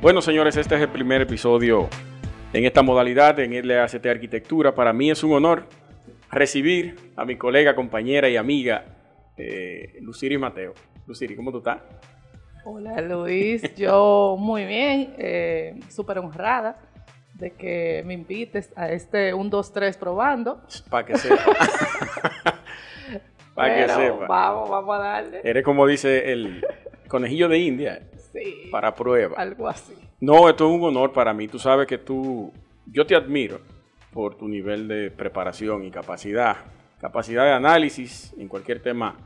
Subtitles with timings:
[0.00, 1.86] Bueno, señores, este es el primer episodio
[2.54, 4.74] en esta modalidad en LACT Arquitectura.
[4.74, 5.66] Para mí es un honor
[6.30, 8.86] recibir a mi colega, compañera y amiga
[9.36, 10.72] eh, Luciri Mateo.
[11.06, 11.82] Luciri, ¿cómo tú estás?
[12.64, 16.78] Hola Luis, yo muy bien, eh, súper honrada
[17.34, 20.62] de que me invites a este 1, 2, 3 probando.
[20.88, 21.44] Para que sepa.
[23.54, 24.26] Para que sepa.
[24.26, 25.40] Vamos, vamos a darle.
[25.44, 26.64] Eres como dice el
[27.06, 28.00] conejillo de India,
[28.32, 29.34] Sí, para prueba.
[29.36, 29.94] algo así.
[30.20, 31.48] No, esto es un honor para mí.
[31.48, 32.52] Tú sabes que tú,
[32.86, 33.60] yo te admiro
[34.12, 36.56] por tu nivel de preparación y capacidad,
[37.00, 39.16] capacidad de análisis en cualquier tema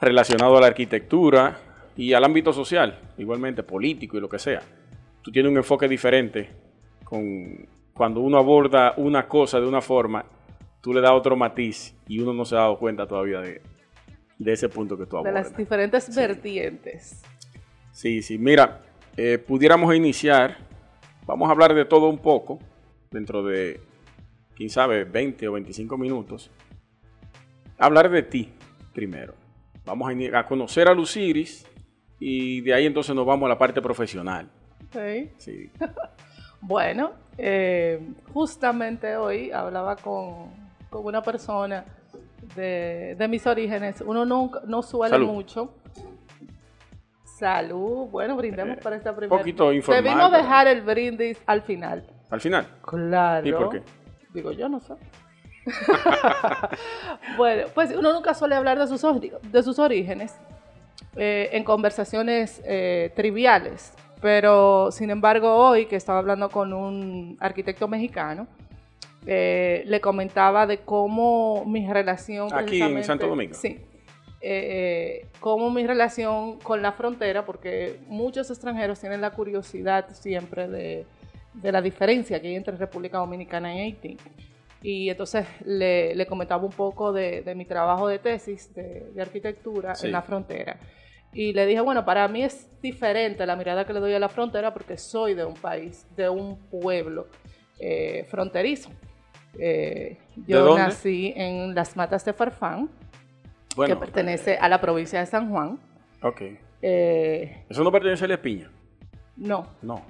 [0.00, 1.58] relacionado a la arquitectura
[1.96, 4.62] y al ámbito social, igualmente político y lo que sea.
[5.22, 6.50] Tú tienes un enfoque diferente
[7.04, 10.24] con cuando uno aborda una cosa de una forma,
[10.80, 13.62] tú le das otro matiz y uno no se ha dado cuenta todavía de,
[14.38, 15.34] de ese punto que tú De abordas.
[15.50, 17.22] las diferentes vertientes.
[17.94, 18.38] Sí, sí.
[18.38, 18.82] Mira,
[19.16, 20.58] eh, pudiéramos iniciar.
[21.26, 22.58] Vamos a hablar de todo un poco
[23.10, 23.80] dentro de,
[24.56, 26.50] quién sabe, 20 o 25 minutos.
[27.78, 28.52] Hablar de ti
[28.92, 29.34] primero.
[29.86, 31.66] Vamos a, conocer a Luciris
[32.18, 34.50] y de ahí entonces nos vamos a la parte profesional.
[34.88, 35.30] Ok.
[35.38, 35.70] Sí.
[36.66, 38.00] Bueno, eh,
[38.32, 40.48] justamente hoy hablaba con,
[40.88, 41.84] con una persona
[42.56, 44.00] de, de mis orígenes.
[44.00, 45.26] Uno nunca, no suele Salud.
[45.26, 45.74] mucho.
[47.38, 48.06] Salud.
[48.10, 49.36] Bueno, brindemos Eh, para esta primera.
[49.38, 52.06] poquito informal, Debimos pero- dejar el brindis al final.
[52.30, 52.66] Al final.
[52.82, 53.46] Claro.
[53.48, 53.82] ¿Y por qué?
[54.32, 54.94] Digo, yo no sé.
[57.36, 59.02] bueno, pues uno nunca suele hablar de sus,
[59.50, 60.36] de sus orígenes
[61.16, 67.88] eh, en conversaciones eh, triviales, pero sin embargo hoy que estaba hablando con un arquitecto
[67.88, 68.46] mexicano,
[69.26, 72.52] eh, le comentaba de cómo mi relación...
[72.52, 73.54] Aquí en Santo Domingo.
[73.54, 73.80] Sí.
[74.46, 81.06] Eh, cómo mi relación con la frontera, porque muchos extranjeros tienen la curiosidad siempre de,
[81.54, 84.16] de la diferencia que hay entre República Dominicana y Haití.
[84.82, 89.22] Y entonces le, le comentaba un poco de, de mi trabajo de tesis de, de
[89.22, 90.06] arquitectura Sí.
[90.08, 90.78] en la frontera.
[91.32, 94.28] Y le dije, bueno, para mí es diferente la mirada que le doy a la
[94.28, 97.28] frontera porque soy de un país, de un pueblo
[97.80, 98.90] eh, fronterizo.
[99.58, 102.90] Eh, yo nací en las matas de Farfán,
[103.76, 105.78] Bueno, que pertenece a la provincia de San Juan.
[106.22, 106.42] Ok.
[106.82, 108.70] Eh, ¿Eso no pertenece a la espiña?
[109.36, 110.02] no, No.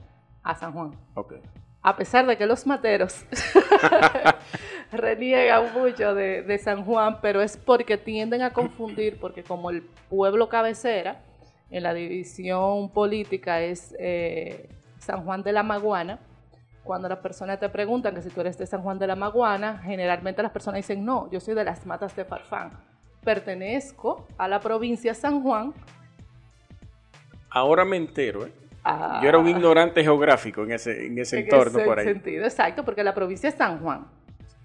[0.43, 0.93] a San Juan.
[1.15, 1.35] Ok.
[1.83, 3.25] A pesar de que los materos
[4.93, 9.83] reniegan mucho de, de San Juan, pero es porque tienden a confundir, porque como el
[10.09, 11.23] pueblo cabecera
[11.71, 16.19] en la división política es eh, San Juan de la Maguana,
[16.83, 19.79] cuando las personas te preguntan que si tú eres de San Juan de la Maguana,
[19.83, 22.73] generalmente las personas dicen, no, yo soy de las matas de Farfán.
[23.25, 25.73] Pertenezco a la provincia San Juan.
[27.51, 28.53] Ahora me entero, ¿eh?
[28.83, 32.05] a- Yo era un ignorante geográfico en ese, en ese en entorno ese por ahí.
[32.07, 34.07] sentido, exacto, porque la provincia es San Juan.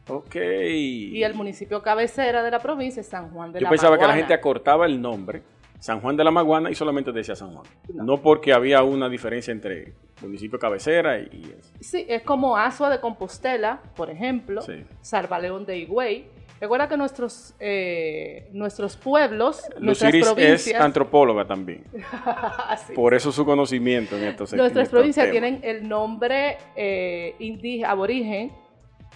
[0.08, 0.36] Ok.
[0.36, 4.08] Y el municipio cabecera de la provincia es San Juan de Yo la pensaba que
[4.08, 5.44] la gente acortaba el nombre,
[5.80, 7.66] San Juan de la Maguana, y solamente decía San Juan.
[7.94, 8.18] No, No.
[8.18, 11.72] porque había una diferencia entre municipio cabecera y, y eso.
[11.80, 14.84] Sí, es como Asua de Compostela, por ejemplo, Sí.
[15.02, 16.26] Salvaleón de Higüey.
[16.60, 21.86] Recuerda que nuestros, eh, nuestros pueblos, nuestras Luciris es provincias, antropóloga también.
[22.96, 28.52] Por eso su conocimiento en estos nuestras provincias tienen el nombre eh, indígena, aborigen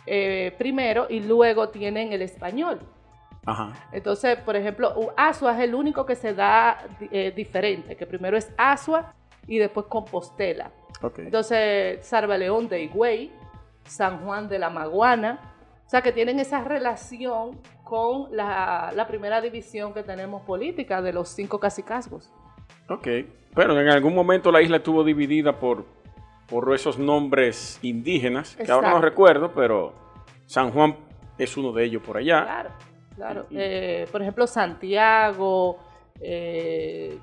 [0.06, 2.80] eh, primero y luego tienen el español.
[3.46, 3.74] Ajá.
[3.92, 6.78] Entonces, por ejemplo, Asua es el único que se da
[7.12, 9.14] eh, diferente, que primero es Asua
[9.48, 10.72] y después Compostela.
[11.02, 11.20] Ok.
[11.20, 13.32] Entonces, Sarvaleón de Higüey,
[13.84, 15.53] San Juan de la Maguana,
[15.94, 21.30] sea que tienen esa relación con la, la primera división que tenemos política de los
[21.30, 22.34] cinco cacicazgos.
[22.90, 23.08] Ok.
[23.54, 25.86] Pero en algún momento la isla estuvo dividida por,
[26.48, 29.02] por esos nombres indígenas, que ahora no Exacto.
[29.08, 29.94] recuerdo, pero
[30.48, 30.96] San Juan
[31.38, 32.42] es uno de ellos por allá.
[32.44, 32.70] Claro,
[33.16, 33.46] claro.
[33.52, 35.78] Y- Eh, por ejemplo, Santiago,
[36.20, 37.20] eh,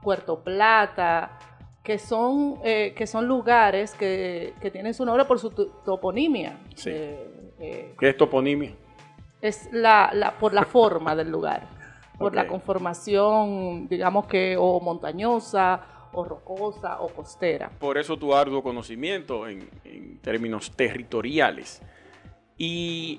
[0.00, 1.40] Puerto Plata,
[1.82, 6.58] que son, eh, que son lugares que, que tienen su nombre por su to- toponimia.
[6.76, 6.90] Sí.
[6.92, 8.72] Eh, eh, ¿Qué es toponimia?
[9.40, 11.66] es la, la- por la forma del lugar,
[12.18, 12.48] por la Ok.
[12.48, 15.80] conformación, digamos que o montañosa,
[16.12, 17.70] o rocosa, o costera.
[17.80, 21.82] Por eso tu arduo conocimiento en, en términos territoriales.
[22.56, 23.18] Y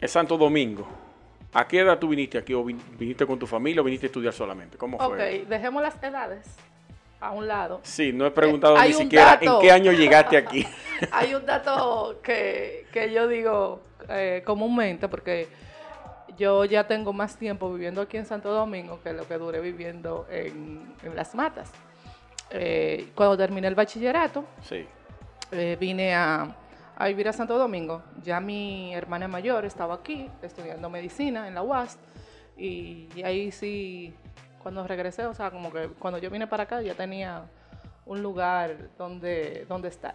[0.00, 0.88] es Santo Domingo.
[1.52, 2.52] ¿A qué edad tú viniste aquí?
[2.54, 4.76] ¿O vin- viniste con tu familia o viniste a estudiar solamente?
[4.76, 5.44] ¿Cómo Ok, fue?
[5.48, 6.56] dejemos las edades
[7.26, 7.80] a un lado.
[7.82, 9.56] Sí, no he preguntado Eh, ni siquiera dato.
[9.56, 10.66] en qué año llegaste aquí.
[11.12, 15.48] Hay un dato que, que yo digo eh, comúnmente, porque
[16.36, 20.26] yo ya tengo más tiempo viviendo aquí en Santo Domingo que lo que duré viviendo
[20.30, 21.70] en, en Las Matas.
[22.50, 24.86] eh, cuando terminé el bachillerato, Sí.
[25.78, 26.54] vine a,
[26.96, 28.02] a vivir a Santo Domingo.
[28.22, 31.98] Ya mi hermana mayor estaba aquí estudiando medicina en la UAS
[32.56, 34.14] y ahí sí,
[34.64, 37.44] cuando regresé, o sea, como que cuando yo vine para acá ya tenía
[38.06, 40.14] un lugar donde, donde estar.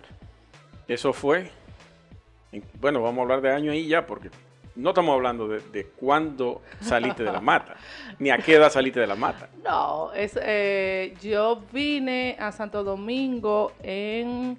[0.90, 1.50] Eso fue.
[2.52, 4.30] en- Bueno, vamos a hablar de año ahí ya, porque
[4.76, 7.76] no estamos hablando de, de cuándo saliste de la mata,
[8.20, 9.50] ni a qué edad saliste de la mata.
[9.64, 14.58] No, es, eh, yo vine a Santo Domingo en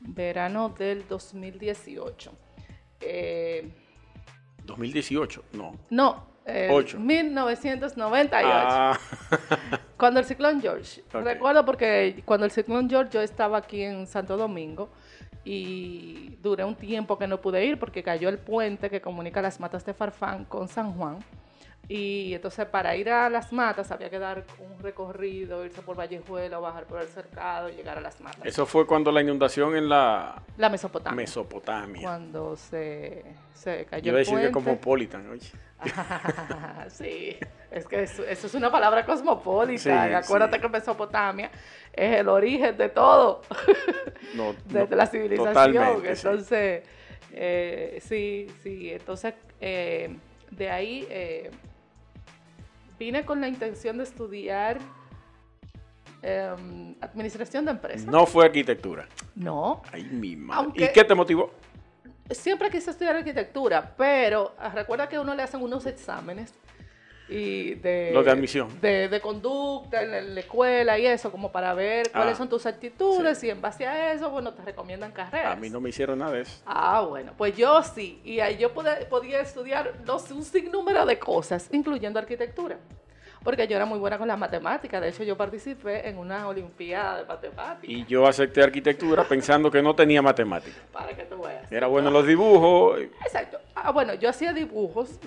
[0.00, 2.32] verano del 2018.
[3.00, 3.68] Eh,
[4.64, 5.72] 2018, no.
[5.90, 6.98] no, eh, Ocho.
[6.98, 8.48] 1998.
[8.50, 8.98] Ah,
[9.98, 11.02] Cuando el ciclón George.
[11.12, 14.88] Recuerdo porque cuando el ciclón George yo estaba aquí en Santo Domingo
[15.44, 19.60] y duré un tiempo que no pude ir porque cayó el puente que comunica las
[19.60, 21.18] matas de Farfán con San Juan.
[21.88, 26.60] Y entonces para ir a las matas había que dar un recorrido, irse por Vallejuelo,
[26.60, 28.44] bajar por el cercado, llegar a las matas.
[28.44, 31.16] eso fue cuando la inundación en la La Mesopotamia.
[31.16, 32.02] Mesopotamia.
[32.02, 33.24] Cuando se,
[33.54, 34.52] se cayó Yo iba a decir que puente.
[34.52, 35.50] Cosmopolitan, oye.
[36.88, 37.36] sí,
[37.70, 40.04] es que eso, eso es una palabra cosmopolita.
[40.06, 40.62] Sí, y acuérdate sí.
[40.62, 41.50] que Mesopotamia
[41.92, 43.42] es el origen de todo,
[44.34, 46.00] No, desde no, la civilización.
[46.02, 46.06] sí.
[46.08, 46.82] Entonces,
[47.32, 48.90] eh, sí, sí.
[48.92, 50.16] Entonces, eh,
[50.50, 51.50] de ahí eh,
[52.98, 54.78] vine con la intención de estudiar
[56.22, 58.06] em, administración de empresas.
[58.06, 59.06] No fue arquitectura.
[59.36, 60.62] No, Ay, mi madre.
[60.64, 61.52] Aunque- ¿Y qué te motivó?
[62.30, 66.52] Siempre quise estudiar arquitectura, pero ah, recuerda que a uno le hacen unos exámenes
[67.30, 68.80] y de, admisión.
[68.80, 72.38] de, de conducta en la, en la escuela y eso, como para ver cuáles Ah,
[72.38, 73.48] son tus actitudes sí.
[73.48, 75.52] y en base a eso, bueno, te recomiendan carreras.
[75.52, 76.62] A mí no me hicieron nada de eso.
[76.64, 81.18] Ah, bueno, pues yo sí, y ahí yo podía estudiar no sé, un sinnúmero de
[81.18, 82.78] cosas, incluyendo arquitectura.
[83.42, 87.18] Porque yo era muy buena con las matemáticas, de hecho yo participé en una olimpiada
[87.18, 90.80] de matemáticas, Y yo acepté arquitectura pensando que no tenía matemáticas.
[90.92, 91.70] para que tú veas.
[91.70, 93.00] Era bueno en los dibujos.
[93.24, 93.58] Exacto.
[93.74, 95.20] Ah, bueno, yo hacía dibujos,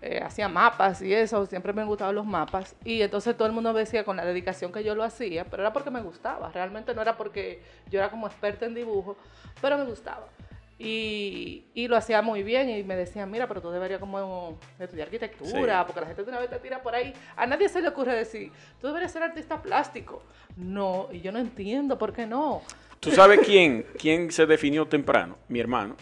[0.00, 2.74] eh, hacía mapas y eso, siempre me gustaban los mapas.
[2.84, 5.62] Y entonces todo el mundo me decía con la dedicación que yo lo hacía, pero
[5.62, 6.50] era porque me gustaba.
[6.52, 9.16] Realmente no era porque yo era como experta en dibujo,
[9.60, 10.26] pero me gustaba.
[10.78, 15.06] Y, y lo hacía muy bien y me decían, mira, pero tú deberías como estudiar
[15.06, 15.84] arquitectura, Sí.
[15.86, 17.12] porque la gente de una vez te tira por ahí.
[17.36, 20.22] A nadie se le ocurre decir, tú deberías ser artista plástico.
[20.56, 22.62] No, y yo no entiendo por qué no.
[22.98, 25.36] ¿Tú sabes quién, quién se definió temprano?
[25.48, 25.94] Mi hermano,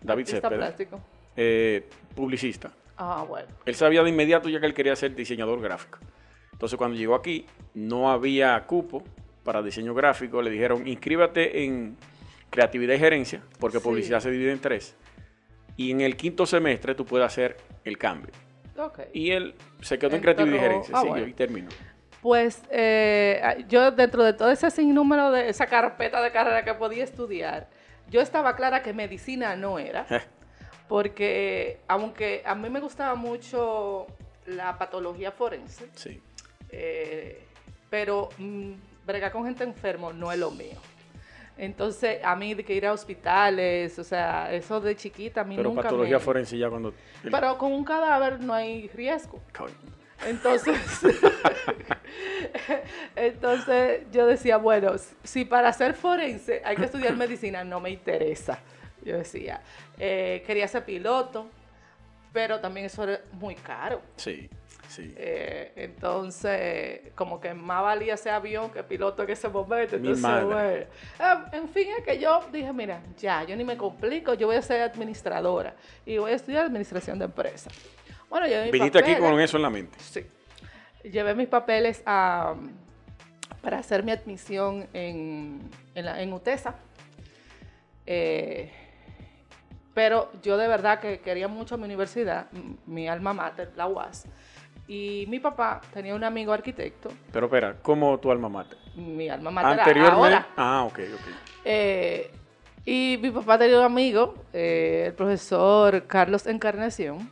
[0.00, 1.00] David artista Cepeda, plástico.
[1.36, 2.70] eh, publicista.
[2.96, 3.48] Ah, bueno.
[3.64, 5.98] Él sabía de inmediato ya que él quería ser diseñador gráfico.
[6.52, 9.02] Entonces cuando llegó aquí no había cupo
[9.42, 10.40] para diseño gráfico.
[10.42, 11.96] Le dijeron inscríbate en
[12.52, 13.84] creatividad y gerencia porque Sí.
[13.84, 14.94] publicidad se divide en tres.
[15.76, 18.32] Y en el quinto semestre tú puedes hacer el cambio.
[19.12, 20.94] Y él se quedó en creatividad y gerencia.
[20.96, 21.26] ah, sí, bueno.
[21.26, 21.68] y terminó.
[22.20, 27.02] Pues eh, yo dentro de todo ese sinnúmero de esa carpeta de carrera que podía
[27.02, 27.68] estudiar,
[28.10, 30.06] yo estaba clara que medicina no era,
[30.88, 34.06] porque aunque a mí me gustaba mucho
[34.46, 36.20] la patología forense, sí.
[36.70, 37.42] eh,
[37.90, 38.72] pero mm,
[39.06, 40.78] bregar con gente enfermo no es lo mío.
[41.62, 45.54] Entonces, a mí de que ir a hospitales, o sea, eso de chiquita a mí
[45.54, 46.24] Pero nunca patología me...
[46.24, 46.92] forense ya cuando...
[47.22, 49.40] Pero con un cadáver no hay riesgo.
[49.56, 49.72] Coño.
[50.26, 50.76] Entonces,
[53.14, 58.58] entonces yo decía, bueno, si para ser forense hay que estudiar medicina, no me interesa.
[59.04, 59.60] Yo decía,
[60.00, 61.46] eh, quería ser piloto,
[62.32, 64.00] pero también eso era muy caro.
[64.16, 64.48] Sí,
[64.88, 65.12] sí.
[65.16, 69.96] Eh, entonces, como que más valía ese avión que piloto en ese momento.
[69.96, 70.86] Entonces, bueno.
[71.18, 74.56] Ah, en fin, es que yo dije, mira, ya, yo ni me complico, yo voy
[74.56, 75.74] a ser administradora
[76.06, 77.72] y voy a estudiar administración de empresas.
[78.30, 79.98] Bueno, yo Viniste aquí con eso en la mente.
[80.00, 80.24] Sí.
[81.04, 82.54] Llevé mis papeles a,
[83.60, 85.60] para hacer mi admisión en,
[85.94, 86.74] en, la- en UTESA.
[88.06, 88.72] Eh,
[89.94, 92.46] pero yo de verdad que quería mucho mi universidad,
[92.86, 94.26] mi alma mater, la UAS.
[94.88, 98.78] Y mi papá tenía un amigo arquitecto, Pero espera, ¿cómo tu alma mater?
[98.96, 100.16] mi alma mater Anteriormente.
[100.16, 100.46] ahora.
[100.56, 101.20] Ah, ok, ok.
[101.64, 102.30] Eh,
[102.84, 107.30] y mi papá tenía un amigo, eh, el profesor Carlos Encarnación,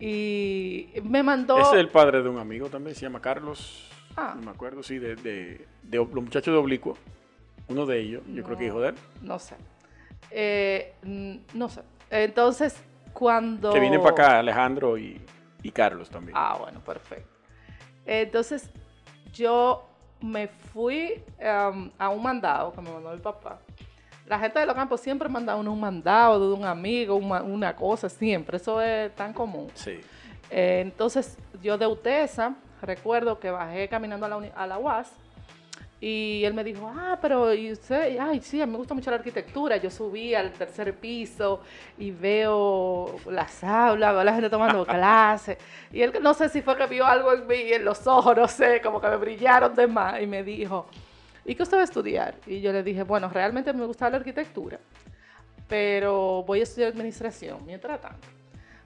[0.00, 1.58] y me mandó...
[1.58, 3.90] Ese es el padre de un amigo también, se llama Carlos.
[4.16, 4.34] Ah.
[4.36, 6.96] No me acuerdo, sí, de, de, de los muchachos de Oblicuo.
[7.68, 8.94] Uno de ellos, yo creo que hijo de él.
[9.22, 9.54] No sé.
[10.30, 11.82] Eh, mm, no sé.
[12.10, 12.82] Entonces,
[13.12, 13.72] cuando...
[13.72, 15.20] Que vienen para acá Alejandro y,
[15.62, 16.36] y Carlos también.
[16.38, 17.28] Ah, bueno, perfecto.
[18.04, 18.70] Entonces,
[19.32, 19.84] yo
[20.20, 23.58] me fui em, a un mandado que me mandó mi papá.
[24.26, 27.74] La gente de los campos siempre manda uno un mandado de un amigo, una, una
[27.74, 28.56] cosa, siempre.
[28.56, 29.70] Eso es tan común.
[29.74, 30.00] Sí.
[30.50, 35.10] Eh, entonces, yo de UTESA, recuerdo que bajé caminando a la, a la UAS
[36.00, 39.10] Y él me dijo, ah, pero y usted, ay, sí, a mí me gusta mucho
[39.10, 39.78] la arquitectura.
[39.78, 41.60] Yo subí al tercer piso
[41.98, 45.58] y veo las aulas, veo a la gente tomando clases.
[45.92, 48.46] Y él, no sé si fue que vio algo en mí, en los ojos, no
[48.46, 50.22] sé, como que me brillaron de más.
[50.22, 50.86] Y me dijo,
[51.44, 52.36] ¿y qué usted va a estudiar?
[52.46, 54.78] Y yo le dije, bueno, realmente me gusta la arquitectura,
[55.66, 58.28] pero voy a estudiar administración mientras tanto.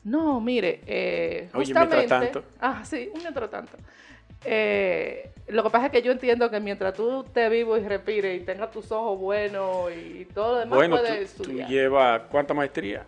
[0.04, 2.42] No, mire, eh, Oye, mientras tanto.
[2.58, 3.76] Ah, sí, mientras tanto.
[4.44, 8.40] Eh, lo que pasa es que yo entiendo que mientras tú te vivo y respires
[8.40, 11.68] y tengas tus ojos buenos y todo lo demás Bueno, puedes tú, tú estudiar.
[11.68, 13.04] llevas cuánta maestría.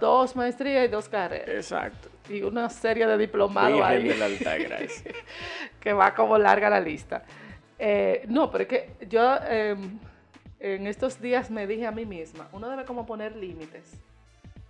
[0.00, 1.48] Dos maestrías y dos carreras.
[1.48, 2.08] Exacto.
[2.28, 5.12] Y una serie de diplomados ahí de la Altagracia.
[5.80, 7.24] que va como larga la lista.
[7.78, 9.76] Eh, no, pero es que yo eh,
[10.60, 13.92] en estos días me dije a mí misma, uno debe como poner límites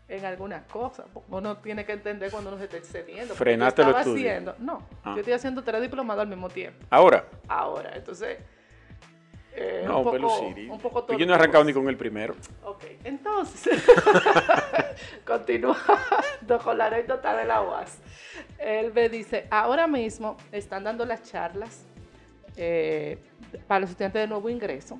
[0.09, 1.07] en algunas cosas.
[1.29, 3.35] Uno tiene que entender cuando uno se está excediendo.
[3.35, 4.27] Frenaste estaba estudios.
[4.27, 5.12] haciendo, no, Ah.
[5.15, 6.85] yo estoy haciendo tres diplomados al mismo tiempo.
[6.91, 8.38] Ahora, Ahora, entonces...
[9.55, 10.69] eh, no, un poco, pero sí.
[10.71, 12.35] un poco Yo no he arrancado ni con el primero.
[12.65, 13.85] Ok, entonces,
[15.25, 17.99] continuando con la anécdota de la UAS.
[18.59, 21.85] Él me dice, ahora mismo están dando las charlas
[22.57, 23.19] eh,
[23.67, 24.99] para los estudiantes de nuevo ingreso.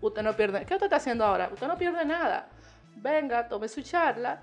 [0.00, 1.50] Usted no pierde, ¿qué usted está haciendo ahora?
[1.52, 2.48] Usted no pierde nada.
[3.02, 4.40] Venga, tome su charla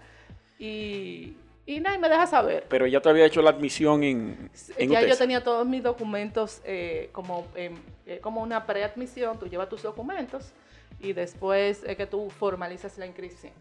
[0.59, 1.35] y,
[1.65, 2.65] y nadie me deja saber.
[2.69, 6.61] Pero ya te había hecho la admisión en, en ya yo tenía todos mis documentos
[6.63, 10.51] eh, como, em, eh, como una preadmisión, tú llevas tus documentos
[10.99, 13.53] y después es que tú formalizas la inscripción.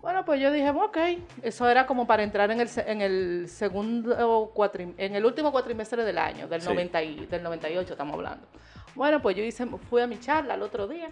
[0.00, 0.96] Bueno, pues yo dije, ok,
[1.42, 4.52] eso era como para entrar en el, en el segundo
[4.98, 6.68] en el último cuatrimestre del año, del, Sí.
[6.68, 8.46] 90 y- del 98 estamos hablando.
[8.94, 11.10] Bueno, pues yo hice, fui a mi charla el otro día.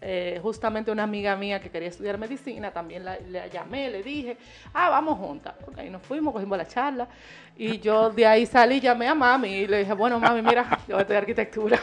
[0.00, 4.36] Eh, justamente una amiga mía que quería estudiar medicina, también la, la llamé, le dije,
[4.72, 5.54] ah, vamos juntas.
[5.66, 7.08] Ok, nos fuimos, cogimos la charla.
[7.56, 10.94] Y yo de ahí salí, llamé a mami y le dije, bueno, mami, mira, yo
[10.94, 11.78] voy a estudiar arquitectura.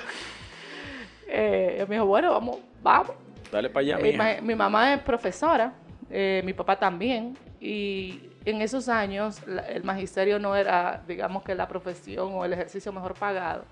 [1.28, 3.12] Eh, y me dijo, bueno, vamos, vamos.
[3.52, 5.74] Dale para allá, Eh, mi mamá es profesora,
[6.10, 11.56] eh, mi papá también, y en esos años la- el magisterio no era, digamos que
[11.56, 13.66] la profesión o el ejercicio mejor pagado.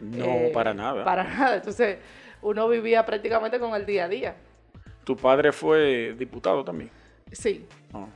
[0.00, 1.04] No, Eh, para nada.
[1.04, 1.56] Para nada.
[1.56, 1.98] Entonces,
[2.46, 4.34] uno vivía prácticamente con el día a día.
[5.04, 6.90] Tu padre fue diputado también.
[7.32, 7.66] Sí.
[7.92, 8.08] No.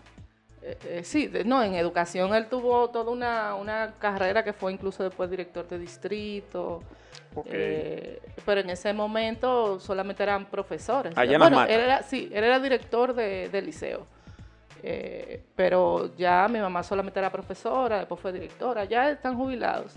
[0.63, 4.73] eh, eh, sí, de- no, en educación él tuvo toda una, una carrera que fue
[4.73, 6.83] incluso después director de distrito.
[7.35, 7.47] Ok.
[7.51, 11.17] Eh, pero en ese momento solamente eran profesores.
[11.17, 14.07] Allá en bueno, Las él era, sí, él era director de, del liceo.
[14.83, 19.95] Eh, pero ya mi mamá solamente era profesora, después fue directora, ya están jubilados.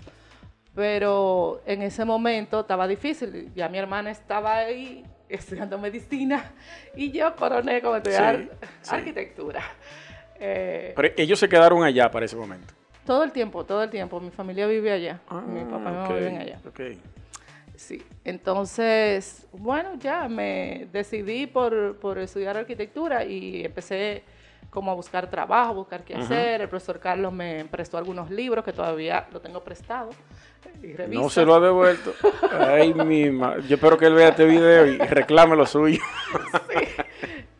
[0.74, 3.52] Pero en ese momento estaba difícil.
[3.54, 6.52] Ya mi hermana estaba ahí estudiando medicina
[6.96, 8.48] y yo coroné como estudiar Sí,
[8.82, 8.94] sí.
[8.94, 9.62] arquitectura.
[10.40, 12.74] Eh, Pero ellos se quedaron allá para ese momento.
[13.06, 14.18] todo el tiempo, todo el tiempo.
[14.20, 15.20] Mi familia vive allá.
[15.30, 16.58] mi Ah, papá y mi mamá ok, viven allá.
[17.76, 24.22] Sí, entonces, bueno, ya me decidí por, por estudiar arquitectura y empecé
[24.74, 26.60] como a buscar trabajo, buscar qué hacer.
[26.60, 30.10] El profesor Carlos me prestó algunos libros que todavía lo tengo prestado.
[30.82, 32.12] Y No se lo ha devuelto.
[32.58, 36.00] Ay, mi ma- Yo espero que él vea este video y reclame lo suyo.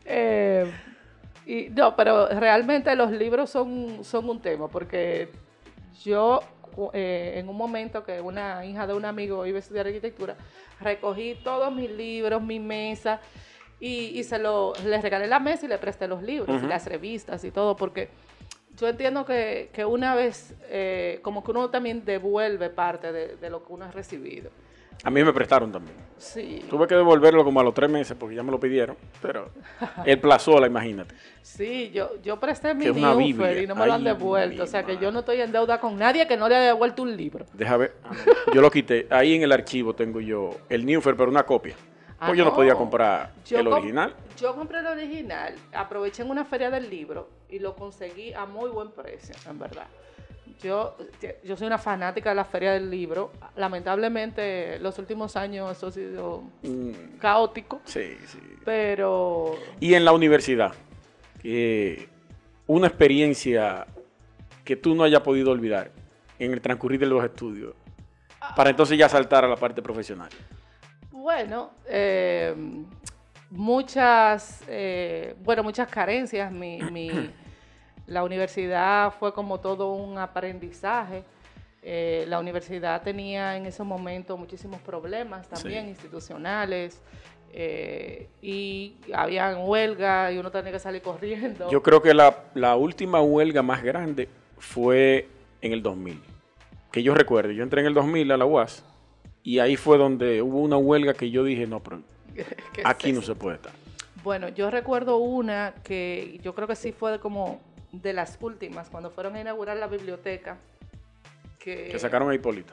[0.07, 0.71] Eh,
[1.47, 5.31] y, no, pero realmente los libros son, son un tema, porque
[6.05, 6.41] yo
[6.93, 10.37] eh, en un momento que una hija de un amigo iba a estudiar arquitectura,
[10.81, 13.19] recogí todos mis libros, mi mesa,
[13.85, 16.87] y, y se lo, les regalé la mesa y le presté los libros y las
[16.87, 18.09] revistas y todo, porque
[18.79, 23.51] yo entiendo que, que una vez, eh, como que uno también devuelve parte de, de
[23.51, 24.51] lo que uno ha recibido.
[25.03, 25.97] A mí me prestaron también.
[26.17, 26.65] Sí.
[26.71, 28.97] Tuve que devolverlo como a los tres meses porque ya me lo pidieron.
[29.21, 29.51] Pero
[30.07, 31.15] el plazola, imagínate.
[31.43, 33.61] Sí, yo, yo presté mi Biblia.
[33.61, 34.63] y no me lo han devuelto.
[34.63, 37.03] O sea que yo no estoy en deuda con nadie que no le haya devuelto
[37.03, 37.45] un libro.
[37.53, 37.97] Deja ver.
[38.55, 39.07] Yo lo quité.
[39.11, 41.75] Ahí en el archivo tengo yo el Newfer, pero una copia.
[42.25, 42.57] Ah, Pues yo no, no.
[42.57, 44.15] podía comprar Yo el original.
[44.39, 48.71] Yo compré el original, aproveché en una feria del libro y lo conseguí a muy
[48.71, 49.87] buen precio, en verdad.
[50.63, 50.97] Yo,
[51.43, 53.33] yo soy una fanática de la feria del libro.
[53.57, 58.39] Lamentablemente, los últimos años eso ha sido Mm, caótico, sí, sí.
[58.65, 60.73] pero Y en la universidad,
[61.43, 62.09] que
[62.67, 63.87] una experiencia
[64.65, 65.91] que tú no hayas podido olvidar
[66.39, 67.75] en el transcurrir de los estudios,
[68.57, 70.31] para entonces ya saltar a la parte profesional.
[71.25, 72.55] Bueno, eh,
[73.51, 76.53] muchas, eh, bueno, muchas carencias.
[76.53, 77.31] Mi, mi-
[78.07, 81.25] la universidad fue como todo un aprendizaje.
[81.83, 85.91] Eh, la universidad tenía en ese momento muchísimos problemas también Sí.
[85.93, 87.01] institucionales
[87.55, 91.71] eh, y habían huelga y uno tenía que salir corriendo.
[91.71, 94.29] Yo creo que la, la última huelga más grande
[94.59, 95.27] fue
[95.63, 96.23] en el 2000.
[96.93, 98.85] Que yo recuerdo, yo entré en el 2000 a la UAS
[99.45, 102.01] Y ahí fue donde hubo una huelga que yo dije, no, pero
[102.35, 103.73] ¿Qué es aquí no se puede estar.
[104.25, 107.61] Bueno, yo recuerdo una que yo creo que sí fue como
[107.93, 110.57] de las últimas, cuando fueron a inaugurar la biblioteca,
[111.59, 112.73] que, Que sacaron a Hipólito.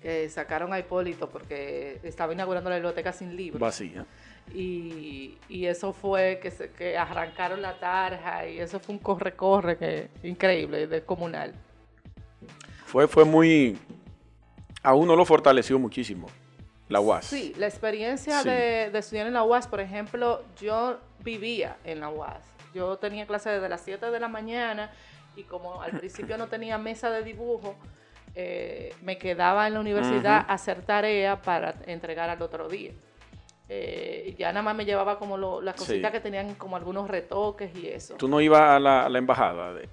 [0.00, 3.60] que sacaron a Hipólito porque estaba inaugurando la biblioteca sin libros.
[3.60, 4.06] Vacía.
[4.54, 9.76] Y, y eso fue que, se, que arrancaron la tarja y eso fue un corre-corre
[9.76, 11.54] que increíble, de comunal.
[12.86, 13.78] Fue, fue muy...
[14.82, 16.28] A uno lo fortaleció muchísimo.
[16.88, 17.24] La UAS.
[17.26, 18.48] Sí, la experiencia Sí.
[18.48, 22.42] De, de estudiar en la UAS, por ejemplo, yo vivía en la UAS.
[22.74, 24.90] Yo tenía clase desde las 7 de la mañana
[25.36, 27.76] y como al principio no tenía mesa de dibujo,
[28.34, 32.92] eh, me quedaba en la universidad a hacer tarea para entregar al otro día.
[33.68, 35.86] Eh, ya nada más me llevaba como lo- las Sí.
[35.86, 38.14] cositas que tenían como algunos retoques y eso.
[38.16, 39.72] Tú no ibas a la, a la embajada.
[39.72, 39.88] de-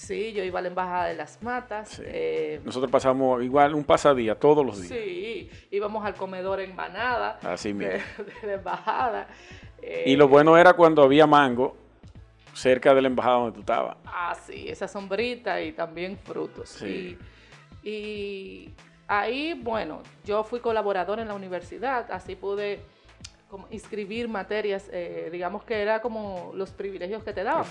[0.00, 1.88] Sí, yo iba a la Embajada de las Matas.
[1.88, 2.02] Sí.
[2.04, 4.92] eh, Nosotros pasamos igual un pasadía todos los días.
[4.96, 7.92] sí, íbamos al comedor en Manada Así mismo.
[7.92, 7.98] de,
[8.42, 9.26] de la Embajada.
[9.82, 11.76] eh, Y lo bueno era cuando había mango
[12.54, 13.96] cerca de la embajada donde tú estabas.
[14.06, 16.68] Ah, sí, esa sombrita y también frutos.
[16.68, 17.18] Sí.
[17.82, 18.74] Y, y
[19.08, 22.80] ahí, bueno, yo fui colaborador en la universidad, así pude
[23.48, 27.64] como inscribir materias, eh, digamos que era como los privilegios que te daban.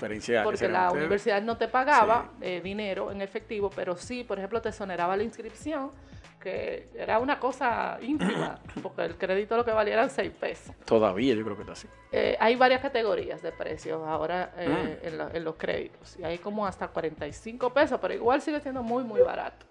[0.44, 4.70] Porque la universidad no te pagaba eh, dinero en efectivo, pero sí, por ejemplo, te
[4.70, 5.92] exoneraba la inscripción,
[6.40, 10.74] que era una cosa ínfima, porque el crédito lo que valía eran 6 pesos.
[10.84, 11.88] Todavía yo creo que está así.
[12.10, 15.06] Eh, hay varias categorías de precios ahora Mm.
[15.06, 16.16] en, la- en los créditos.
[16.18, 19.64] Y hay como hasta 45 pesos, pero igual sigue siendo muy, muy barato.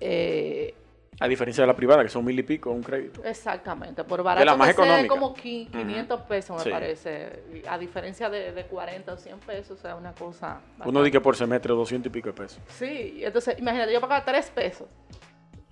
[0.00, 0.74] Eh,
[1.20, 3.24] A diferencia de la privada, que son mil y pico un crédito.
[3.24, 5.08] exactamente, por barato la más que sea, económica.
[5.14, 6.70] como qui- 500 pesos me Sí.
[6.70, 7.42] parece.
[7.68, 10.60] A diferencia de, de 40 o 100 pesos, o sea, una cosa...
[10.84, 12.60] Uno dice que por semestre 200 y pico de pesos.
[12.68, 14.86] Sí, entonces imagínate, yo pagaba 3 pesos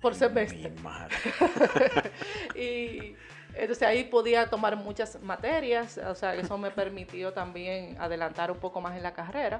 [0.01, 0.69] por semestre.
[0.69, 1.15] Mi madre.
[2.55, 3.15] y
[3.55, 8.81] entonces ahí podía tomar muchas materias, o sea, eso me permitió también adelantar un poco
[8.81, 9.59] más en la carrera.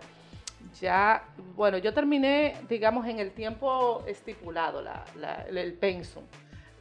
[0.82, 1.23] Ya,
[1.56, 6.23] bueno, yo terminé, digamos, en el tiempo estipulado, la, la- el pensum.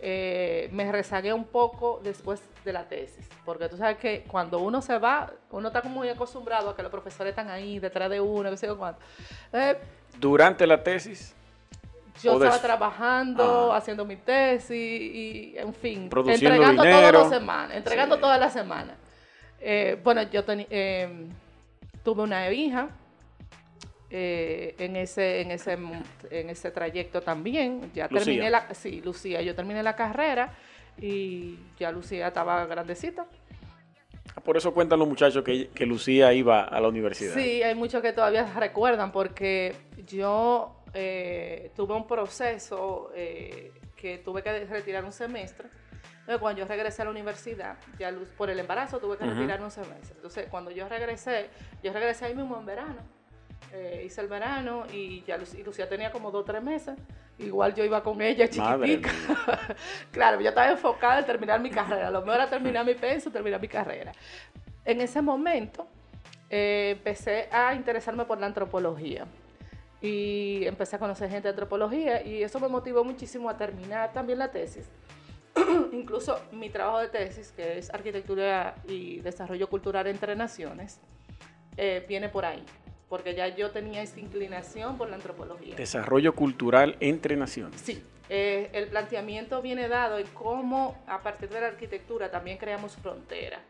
[0.01, 4.83] Eh, me rezagué un poco después de la tesis, porque tú sabes que cuando uno
[4.83, 8.21] se va, uno está como muy acostumbrado a que los profesores están ahí detrás de
[8.21, 9.01] uno, qué sé yo cuánto.
[9.53, 9.79] Eh,
[10.19, 11.35] Durante la tesis,
[12.23, 13.79] yo des- estaba trabajando, Ah.
[13.79, 16.99] haciendo mi tesis y, en fin, Produciendo entregando dinero.
[17.19, 18.21] todas las semanas, entregando Sí.
[18.21, 18.97] todas las semanas.
[19.61, 21.27] Eh, bueno, yo eh,
[22.05, 22.89] tuve una hija
[24.19, 25.77] eh, en ese en ese
[26.31, 27.91] en ese trayecto también.
[27.93, 28.25] Ya Lucía.
[28.25, 30.55] terminé la sí, Lucía, yo terminé la carrera
[30.99, 33.27] y ya Lucía estaba grandecita.
[34.43, 37.35] por eso cuentan los muchachos que, que Lucía iba a la universidad.
[37.35, 39.75] Sí, hay muchos que todavía recuerdan porque
[40.07, 45.69] yo eh, tuve un proceso eh, que tuve que retirar un semestre.
[46.21, 49.71] Entonces, cuando yo regresé a la universidad, ya por el embarazo tuve que retirar un
[49.71, 50.15] semestre.
[50.17, 51.51] Entonces, cuando yo regresé,
[51.83, 53.16] yo regresé ahí mismo en verano.
[53.73, 56.97] Eh, hice el verano y ya Luc- y Lucía tenía como dos o tres meses.
[57.39, 59.11] Igual yo iba con ella chiquitica.
[60.11, 62.11] claro, yo estaba enfocada en terminar mi carrera.
[62.11, 64.13] Lo mejor era terminar mi penso, terminar mi carrera.
[64.85, 65.87] En ese momento
[66.49, 69.27] eh, empecé a interesarme por la antropología
[70.01, 74.39] y empecé a conocer gente de antropología y eso me motivó muchísimo a terminar también
[74.39, 74.89] la tesis.
[75.93, 81.01] Incluso mi trabajo de tesis, que es arquitectura y desarrollo cultural entre naciones,
[81.77, 82.63] eh, viene por ahí,
[83.09, 85.77] porque ya yo tenía esa inclinación por la antropología.
[85.77, 87.81] Desarrollo cultural entre naciones.
[87.81, 92.97] Sí, eh, el planteamiento viene dado en cómo a partir de la arquitectura también creamos
[92.97, 93.61] fronteras,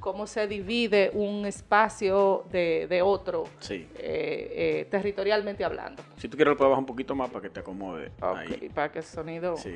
[0.00, 3.88] cómo se divide un espacio de, de otro, Sí.
[3.96, 6.02] eh, eh, territorialmente hablando.
[6.18, 8.12] Si tú quieres, lo puedes bajar un poquito más para que te acomode.
[8.20, 8.48] ahí.
[8.68, 9.56] Ok, para que el sonido...
[9.56, 9.74] Sí.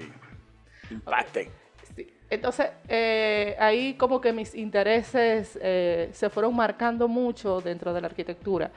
[0.90, 1.50] Impacte.
[1.94, 2.12] Sí.
[2.30, 8.06] Entonces, eh, ahí como que mis intereses eh, se fueron marcando mucho dentro de la
[8.06, 8.70] arquitectura.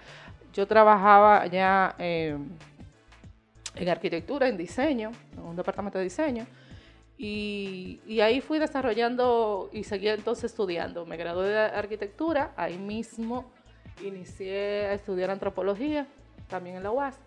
[0.53, 2.37] Yo trabajaba ya eh,
[3.75, 6.45] en arquitectura, en diseño, en un departamento de diseño,
[7.17, 11.05] y, y ahí fui desarrollando y seguí entonces estudiando.
[11.05, 13.51] Me gradué de arquitectura, ahí mismo
[14.03, 16.07] inicié a estudiar antropología,
[16.49, 17.17] también en la UAS.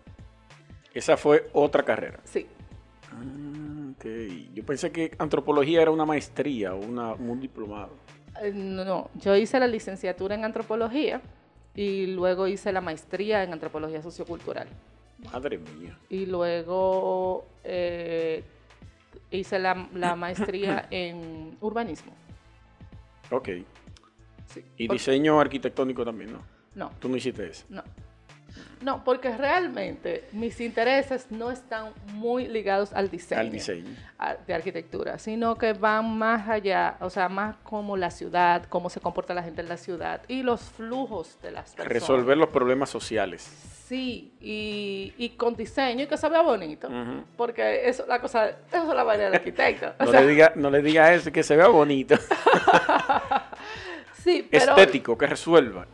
[0.93, 2.19] Esa fue otra carrera.
[2.23, 2.47] Sí,
[3.11, 4.05] Ah, ok.
[4.53, 7.91] Yo pensé que antropología era una maestría o una, un diplomado.
[8.41, 11.21] Eh, No, no, yo hice la licenciatura en antropología
[11.75, 14.67] y luego hice la maestría en antropología sociocultural.
[15.33, 15.97] Madre mía.
[16.09, 18.43] Y luego eh,
[19.31, 22.13] hice la, la maestría en urbanismo.
[23.31, 23.49] Ok.
[24.47, 24.63] Sí.
[24.77, 26.39] Y diseño arquitectónico también, ¿no?
[26.75, 27.65] No, Tú no hiciste eso.
[27.69, 27.83] no.
[28.81, 33.89] No, porque realmente mis intereses no están muy ligados al diseño, Al diseño.
[34.17, 38.89] a- de arquitectura, sino que van más allá, o sea, más como la ciudad, cómo
[38.89, 41.91] se comporta la gente en la ciudad y los flujos de las personas.
[41.91, 43.51] Resolver los problemas sociales.
[43.89, 46.87] Sí, y, y con diseño y que se vea bonito,
[47.35, 49.93] porque eso la cosa, eso es la vaina del arquitecto.
[49.99, 52.15] No sea, le diga, no le diga eso, que se vea bonito.
[54.23, 55.87] sí, pero, Estético, que resuelva.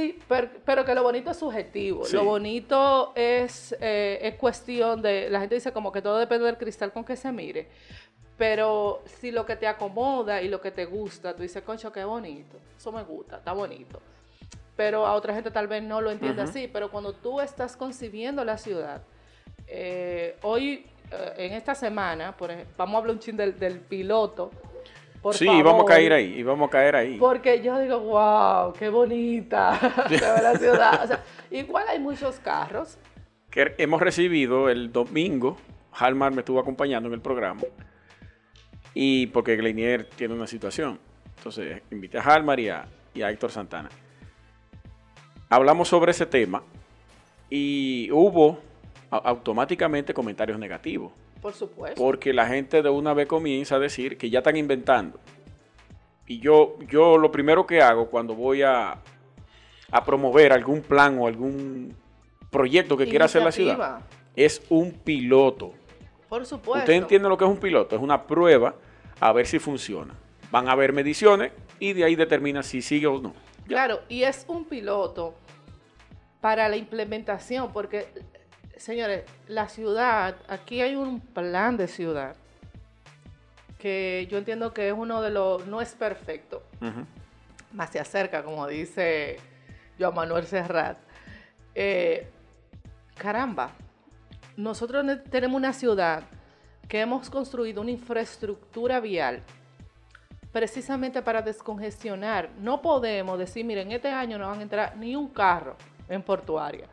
[0.00, 2.04] Sí, pero, pero que lo bonito es subjetivo.
[2.04, 2.16] Sí.
[2.16, 5.28] Lo bonito es, eh, es cuestión de.
[5.28, 7.68] La gente dice como que todo depende del cristal con que se mire.
[8.38, 12.04] Pero si lo que te acomoda y lo que te gusta, tú dices, concho, qué
[12.04, 12.56] bonito.
[12.78, 14.00] Eso me gusta, está bonito.
[14.76, 16.66] Pero a otra gente tal vez no lo entiende así.
[16.72, 19.02] Pero cuando tú estás concibiendo la ciudad,
[19.66, 23.78] eh, hoy, eh, en esta semana, por ej- vamos a hablar un chin del, del
[23.80, 24.50] piloto.
[25.22, 25.86] Por sí, vamos a favor.
[25.86, 27.16] caer ahí, y vamos a caer ahí.
[27.18, 29.78] Porque yo digo, wow, qué bonita
[30.42, 31.04] la ciudad.
[31.04, 32.96] O sea, igual hay muchos carros.
[33.50, 35.56] Que hemos recibido el domingo,
[35.92, 37.60] Halmar me estuvo acompañando en el programa,
[38.94, 40.98] y porque Gleinier tiene una situación.
[41.36, 43.88] Entonces, invité a Halmar y a, y a Héctor Santana.
[45.48, 46.62] Hablamos sobre ese tema
[47.48, 48.58] y hubo
[49.10, 51.12] a- automáticamente comentarios negativos.
[51.40, 52.00] Por supuesto.
[52.00, 55.18] Porque la gente de una vez comienza a decir que ya están inventando.
[56.26, 58.98] Y yo, yo lo primero que hago cuando voy a,
[59.90, 61.96] a promover algún plan o algún
[62.50, 64.00] proyecto que quiera hacer la ciudad
[64.36, 65.72] es un piloto.
[66.28, 66.78] Por supuesto.
[66.78, 68.74] Usted entiende lo que es un piloto, es una prueba
[69.18, 70.14] a ver si funciona.
[70.50, 73.34] Van a haber mediciones y de ahí determina si sigue o no.
[73.66, 75.34] Claro, y es un piloto
[76.40, 78.08] para la implementación, porque,
[78.80, 82.34] señores, la ciudad, aquí hay un plan de ciudad
[83.78, 86.62] que yo entiendo que es uno de los, no es perfecto,
[87.72, 89.38] más se acerca, como dice
[89.98, 90.98] Joan Manuel Serrat.
[91.74, 92.28] Eh,
[93.16, 93.70] caramba,
[94.56, 96.24] nosotros ne- tenemos una ciudad
[96.88, 99.42] que hemos construido una infraestructura vial
[100.52, 102.50] precisamente para descongestionar.
[102.58, 105.76] No podemos decir, miren, este año no van a entrar ni un carro
[106.08, 106.86] en portuaria.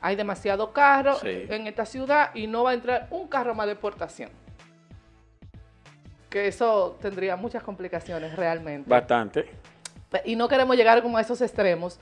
[0.00, 1.46] Hay demasiado carro Sí.
[1.48, 4.30] en esta ciudad y no va a entrar un carro más de exportación.
[6.30, 8.88] Que eso tendría muchas complicaciones realmente.
[8.88, 9.48] Bastante.
[10.24, 11.98] Y no queremos llegar como a esos extremos,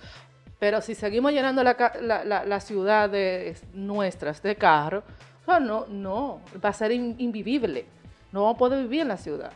[0.59, 5.05] pero si seguimos llenando la, la, la- la ciudad de nuestras de carros,
[5.43, 7.87] o sea, no, no, va a ser in- invivible.
[8.33, 9.53] No vamos a poder vivir en la ciudad.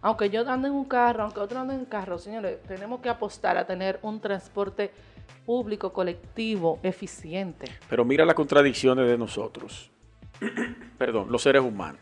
[0.00, 3.56] Aunque yo ande en un carro, aunque otro ande en carro, señores, tenemos que apostar
[3.56, 4.90] a tener un transporte
[5.44, 7.66] público, colectivo, eficiente.
[7.88, 9.90] Pero mira las contradicciones de nosotros.
[10.98, 12.00] Perdón, los seres humanos.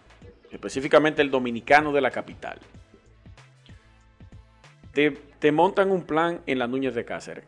[0.50, 2.58] Específicamente el dominicano de la capital.
[4.92, 7.44] Te, te montan un plan en las Núñez de Cáceres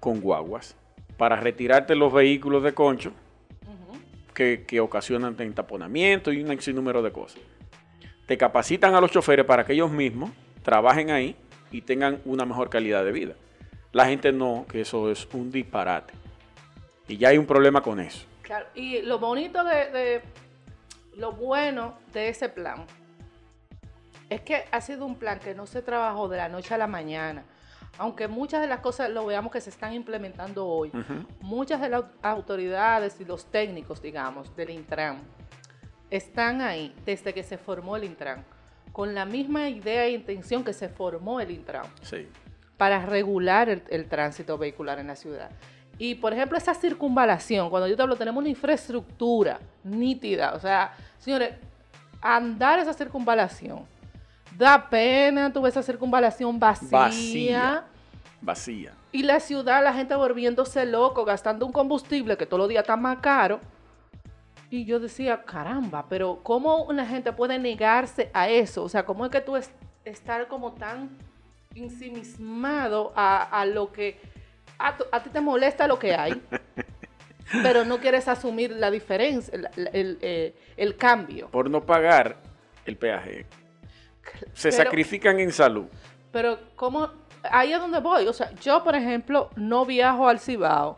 [0.00, 0.76] con guaguas
[1.16, 3.12] para retirarte los vehículos de concho
[4.34, 7.40] que, que ocasionan entaponamiento y un sinnúmero de cosas.
[8.26, 10.30] Te capacitan a los choferes para que ellos mismos
[10.62, 11.36] trabajen ahí
[11.70, 13.34] y tengan una mejor calidad de vida.
[13.94, 16.12] La gente no, que eso es un disparate.
[17.08, 18.26] Y ya hay un problema con eso.
[18.42, 20.22] Claro, y lo bonito de, de-
[21.16, 22.84] lo bueno de ese plan
[24.28, 26.86] es que ha sido un plan que no se trabajó de la noche a la
[26.88, 27.44] mañana.
[27.98, 30.90] Aunque muchas de las cosas lo veamos que se están implementando hoy,
[31.40, 35.18] muchas de las autoridades y los técnicos, digamos, del Intran
[36.10, 38.44] están ahí desde que se formó el Intran,
[38.92, 42.26] con la misma idea e intención que se formó el Intran Sí.
[42.76, 45.50] Para regular el, el tránsito vehicular en la ciudad.
[45.98, 50.54] Y, por ejemplo, esa circunvalación, cuando yo te hablo, tenemos una infraestructura nítida.
[50.54, 51.54] O sea, señores,
[52.20, 53.84] andar esa circunvalación,
[54.56, 57.84] da pena, tú ves esa circunvalación vacía, Vacía.
[58.40, 58.92] Vacía.
[59.12, 62.96] y la ciudad, la gente volviéndose loco, gastando un combustible que todos los días está
[62.96, 63.60] más caro.
[64.70, 68.82] Y yo decía, caramba, pero ¿cómo una gente puede negarse a eso?
[68.82, 69.70] O sea, ¿cómo es que tú es,
[70.04, 71.16] estar como tan
[71.74, 74.18] ensimismado a, a lo que...
[74.78, 76.42] A, ti te molesta lo que hay,
[77.62, 81.48] pero no quieres asumir la diferencia, el, eh, el cambio.
[81.48, 82.36] Por no pagar
[82.84, 83.46] el peaje.
[84.52, 85.86] Se Pero- sacrifican en salud.
[86.32, 87.08] Pero ¿cómo?
[87.50, 88.26] Ahí es donde voy.
[88.26, 90.96] O sea, yo, por ejemplo, no viajo al Cibao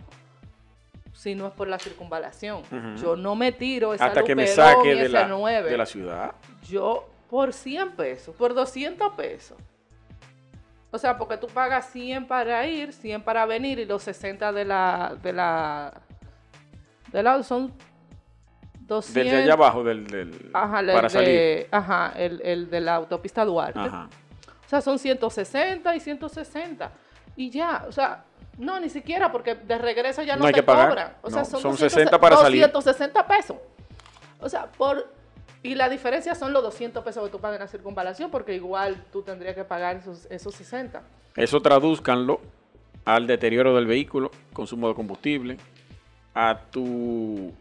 [1.13, 2.63] si no es por la circunvalación.
[2.97, 5.71] Yo no me tiro esa Hasta que me saque de la, 9.
[5.71, 6.33] de la ciudad.
[6.69, 9.59] Yo por 100 pesos, por 200 pesos.
[10.97, 14.65] O sea, porque tú pagas 100 para ir, 100 para venir y los 60 de
[14.65, 15.15] la...
[15.23, 15.93] De la,
[17.13, 17.73] de la son
[18.81, 19.13] 200...
[19.15, 21.69] Desde allá abajo del, del- Ajá, el para de, salir.
[21.71, 23.79] Ajá, el, el de la autopista Duarte.
[23.79, 24.09] Ajá.
[24.65, 26.91] O sea, son 160 y 160.
[27.37, 28.25] Y ya, o sea,
[28.57, 30.89] No, ni siquiera, porque de regreso ya no, No hay te que pagar.
[30.89, 31.17] cobran.
[31.21, 32.63] O sea, No, son, son 200 60 para salir.
[32.63, 33.57] 260 pesos.
[34.41, 35.13] O sea, por...
[35.67, 39.05] Y la diferencia son los 200 pesos que tú pagas en la circunvalación, porque igual
[39.11, 41.03] tú tendrías que pagar esos, esos 60.
[41.35, 42.41] Eso traduzcanlo
[43.05, 45.57] al deterioro del vehículo, consumo de combustible,
[46.35, 47.53] a tu,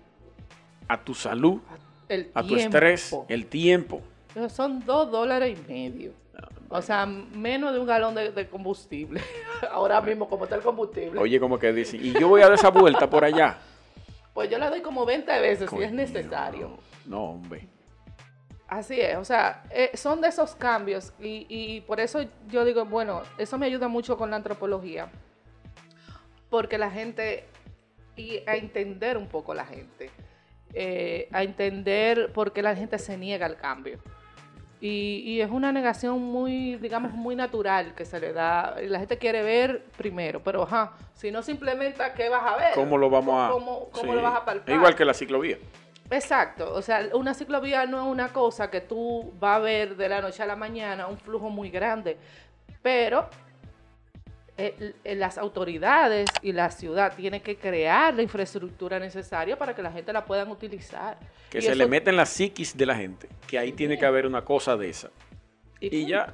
[0.88, 1.60] a tu salud,
[2.08, 4.04] El a tu estrés, el tiempo.
[4.36, 6.12] Pero Son dos dólares y medio.
[6.70, 9.20] O sea, menos de un galón de, de combustible.
[9.72, 11.20] Ahora mismo, como está el combustible.
[11.20, 13.58] Oye, como que dicen, y yo voy a dar esa vuelta por allá.
[14.36, 16.78] Pues yo la doy como 20 veces si es necesario.
[17.06, 17.70] No, hombre.
[18.68, 22.84] Así es, o sea, eh, son de esos cambios y, y por eso yo digo,
[22.86, 25.08] bueno, eso me ayuda mucho con la antropología,
[26.50, 27.46] porque la gente,
[28.16, 30.10] y a entender un poco la gente,
[30.74, 34.00] eh, a entender por qué la gente se niega al cambio.
[34.82, 38.76] Y, y es una negación muy, digamos, muy natural que se le da.
[38.82, 42.74] La gente quiere ver primero, pero ajá, si no se implementa, ¿qué vas a ver?
[42.74, 43.52] ¿Cómo lo vamos a...?
[43.52, 44.16] ¿Cómo, cómo Sí.
[44.18, 44.76] lo vas a palpar?
[44.76, 45.58] Igual que la ciclovía.
[46.10, 50.08] Exacto, o sea, una ciclovía no es una cosa que tú vas a ver de
[50.08, 52.18] la noche a la mañana, un flujo muy grande,
[52.84, 53.28] pero
[54.58, 59.82] eh, eh, las autoridades y la ciudad tienen que crear la infraestructura necesaria para que
[59.82, 61.18] la gente la puedan utilizar.
[61.50, 63.28] Que Y se eso- le mete en la psiquis de la gente.
[63.48, 65.10] Que ahí tiene que haber una cosa de esa.
[65.82, 66.34] Y ya.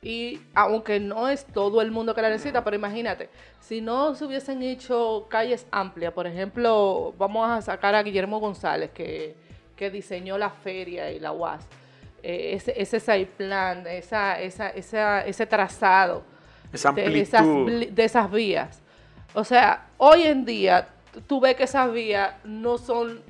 [0.00, 3.30] Y aunque no es todo el mundo que la necesita, pero imagínate,
[3.60, 8.90] si no se hubiesen hecho calles amplias, por ejemplo, vamos a sacar a Guillermo González,
[8.92, 9.34] que,
[9.74, 11.66] que diseñó la feria y la UAS,
[12.22, 16.22] eh, ese, ese site plan, esa, esa, esa, ese trazado
[16.72, 18.80] Esa de esas, de esas vías.
[19.34, 20.88] O sea, hoy en día
[21.26, 23.20] tú ves que esas vías no son,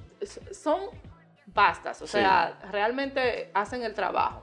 [0.52, 0.80] son
[1.46, 2.12] vastas, o Sí.
[2.18, 4.42] sea, realmente hacen el trabajo.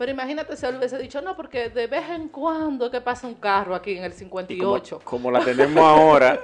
[0.00, 3.34] Pero imagínate si él hubiese dicho, no, porque de vez en cuando que pasa un
[3.34, 5.00] carro aquí en el Y como, 58.
[5.04, 6.40] como la tenemos ahora,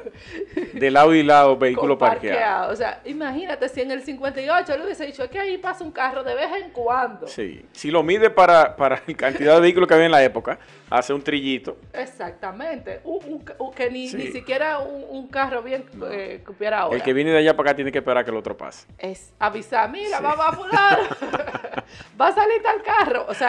[0.75, 2.38] de lado y lado, vehículo parqueado.
[2.38, 2.73] parqueado.
[2.75, 5.90] O sea, imagínate si en el 58 él hubiese dicho, es que ahí pasa un
[5.90, 7.27] carro de vez en cuando.
[7.29, 7.64] Sí.
[7.73, 10.59] Si lo mide para, para la cantidad de vehículos que había en la época,
[10.90, 11.79] hace un trillito.
[11.95, 13.01] Exactamente.
[13.05, 13.42] Un,
[13.75, 14.19] que ni, Sí.
[14.19, 16.95] ni siquiera un, un carro bien eh, que hubiera ahora.
[16.97, 18.87] El que viene de allá para acá tiene que esperar que el otro pase.
[18.99, 21.03] es avisar, mira, va a fulano,
[22.21, 23.25] va a salir tal carro.
[23.29, 23.45] O sea,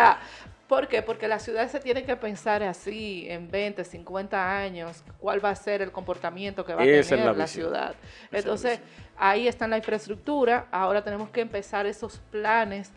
[0.67, 1.01] ¿por qué?
[1.01, 5.55] Porque la ciudad se tiene que pensar así, en 20, 50 años, cuál va a
[5.55, 7.95] ser el comportamiento que va a Esa tener la ciudad.
[8.31, 8.79] Entonces,
[9.17, 12.91] ahí está la infraestructura, ahora tenemos que empezar esos planes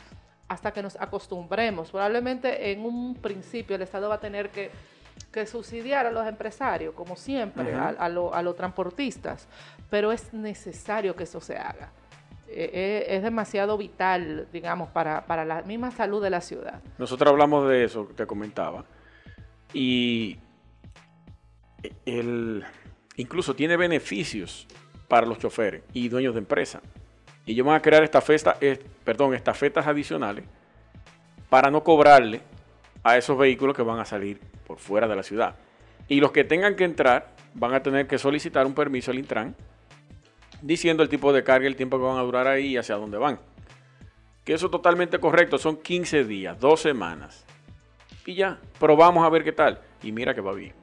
[0.48, 1.90] hasta que nos acostumbremos.
[1.92, 4.70] Probablemente en un principio el Estado va a tener que,
[5.30, 9.46] que subsidiar a los empresarios, como siempre, a, a lo- a los transportistas,
[9.88, 11.90] pero es necesario que eso se haga.
[12.52, 16.82] Eh, eh, es demasiado vital, digamos, para, para la misma salud de la ciudad.
[16.98, 18.84] Nosotros hablamos de eso, te comentaba.
[19.72, 20.36] Y
[22.04, 22.64] el,
[23.14, 24.66] incluso tiene beneficios
[25.06, 26.80] para los choferes y dueños de empresa.
[27.46, 30.44] Y ellos van a crear esta festa, eh, perdón, estafetas adicionales
[31.48, 32.40] para no cobrarle
[33.04, 35.54] a esos vehículos que van a salir por fuera de la ciudad.
[36.08, 39.54] Y los que tengan que entrar van a tener que solicitar un permiso al Intran
[40.62, 43.18] diciendo el tipo de carga, el tiempo que van a durar ahí y hacia dónde
[43.18, 43.38] van.
[44.44, 47.44] Que eso es totalmente correcto, son 15 días, dos semanas.
[48.26, 49.80] Y ya, probamos a ver qué tal.
[50.02, 50.74] Y mira que va bien.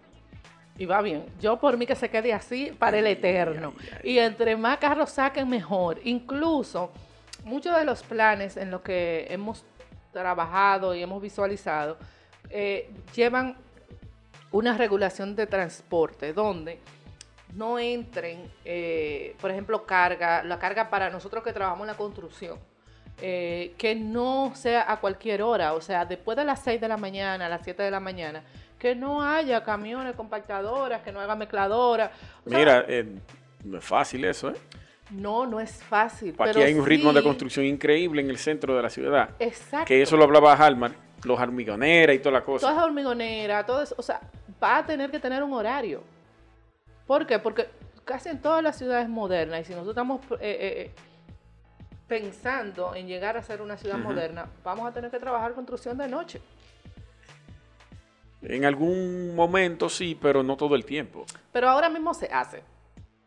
[0.78, 1.26] Y va bien.
[1.42, 3.74] Yo por mí que se quede así para el eterno.
[4.04, 6.00] Y entre más carros saquen, mejor.
[6.04, 6.92] Incluso
[7.44, 9.66] muchos de los planes en los que hemos
[10.12, 11.98] trabajado y hemos visualizado
[12.50, 13.56] eh, llevan
[14.52, 16.80] una regulación de transporte donde
[17.58, 22.60] no entren, eh, por ejemplo, carga, la carga para nosotros que trabajamos en la construcción,
[23.20, 26.98] eh, que no sea a cualquier hora, o sea, después de las 6 de la
[26.98, 28.43] mañana, a las 7 de la mañana,
[28.78, 32.12] que no haya camiones compactadoras, que no haya mezcladoras.
[32.46, 33.08] Mira, eh,
[33.63, 34.56] no es fácil eso, ¿eh?
[35.10, 36.36] no, no es fácil.
[36.38, 39.32] Aquí pero hay un ritmo de construcción increíble en el centro de la ciudad.
[39.39, 39.88] Exacto.
[39.88, 40.91] Que eso lo hablaba Halmar,
[41.24, 42.67] los hormigoneras y toda la cosa.
[42.67, 44.22] Toda esa hormigonera, todo eso, o sea,
[44.62, 46.04] va a tener que tener un horario.
[47.08, 47.39] ¿Por qué?
[47.39, 47.70] Porque
[48.04, 50.91] casi en todas las ciudades modernas, y si nosotros estamos eh, eh, eh,
[52.08, 56.08] pensando en llegar a ser una ciudad moderna, vamos a tener que trabajar construcción de
[56.08, 56.41] noche.
[58.41, 61.26] En algún momento sí, pero no todo el tiempo.
[61.52, 62.62] Pero ahora mismo se hace.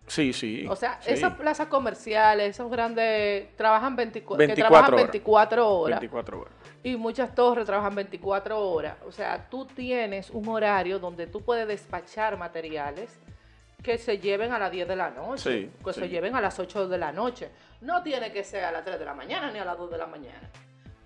[0.07, 0.67] Sí, sí.
[0.69, 1.13] O sea, sí.
[1.13, 5.13] esas plazas comerciales, esos grandes, trabajan 24, que 24 trabajan horas.
[5.13, 6.01] 24 horas.
[6.01, 6.55] 24 horas.
[6.83, 8.97] Y muchas torres trabajan 24 horas.
[9.07, 13.21] O sea, tú tienes un horario donde tú puedes despachar materiales
[13.83, 16.01] que se lleven a las 10 de la noche, Sí, que sí.
[16.01, 17.51] se lleven a las 8 de la noche.
[17.81, 19.99] No tiene que ser a las 3 de la mañana ni a las 2 de
[19.99, 20.51] la mañana.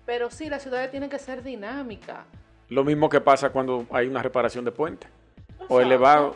[0.05, 2.25] Pero sí, las ciudades tienen que ser dinámicas.
[2.69, 5.07] Lo mismo que pasa cuando hay una reparación de puente.
[5.69, 6.35] O elevado.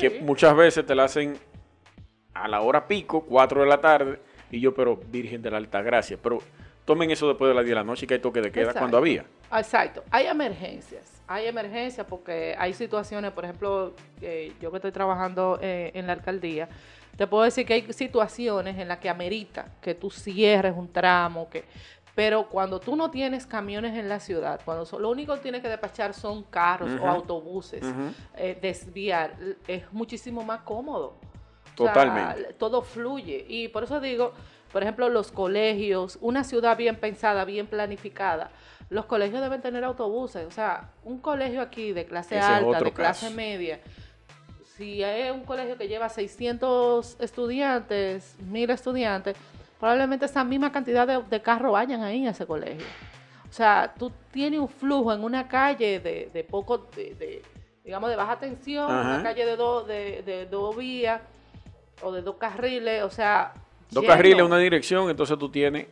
[0.00, 1.38] que muchas veces te la hacen
[2.34, 4.18] a la hora pico, 4 de la tarde,
[4.50, 6.38] y yo, pero Virgen de la Alta Gracia, pero
[6.84, 8.96] tomen eso después de las 10 de la noche, que hay toque de queda cuando
[8.98, 9.24] había.
[9.52, 13.94] Exacto, hay emergencias, hay emergencias porque hay situaciones, por ejemplo,
[14.60, 16.68] yo que estoy trabajando eh, en la alcaldía,
[17.16, 21.48] te puedo decir que hay situaciones en las que amerita que tú cierres un tramo,
[21.48, 21.64] que
[22.16, 25.68] pero cuando tú no tienes camiones en la ciudad, cuando lo único que tienes que
[25.68, 27.84] despachar son carros o autobuses,
[28.34, 29.36] eh, desviar,
[29.68, 31.14] es muchísimo más cómodo.
[31.74, 32.54] Totalmente.
[32.54, 33.44] todo fluye.
[33.46, 34.32] Y por eso digo,
[34.72, 38.50] por ejemplo, los colegios, una ciudad bien pensada, bien planificada,
[38.88, 40.46] los colegios deben tener autobuses.
[40.46, 43.80] O sea, un colegio aquí de clase alta, de clase media,
[44.76, 49.36] si hay un colegio que lleva 600 estudiantes, 1000 estudiantes,
[49.80, 52.84] probablemente esa misma cantidad de, carros vayan ahí a ese colegio.
[53.48, 57.42] O sea, tú tienes un flujo en una calle de, poco, de,
[57.84, 61.22] digamos, de baja tensión, una calle de dos de, dos vías
[62.02, 63.54] o de dos carriles, o sea...
[63.90, 65.86] Dos carriles, una dirección, entonces tú tienes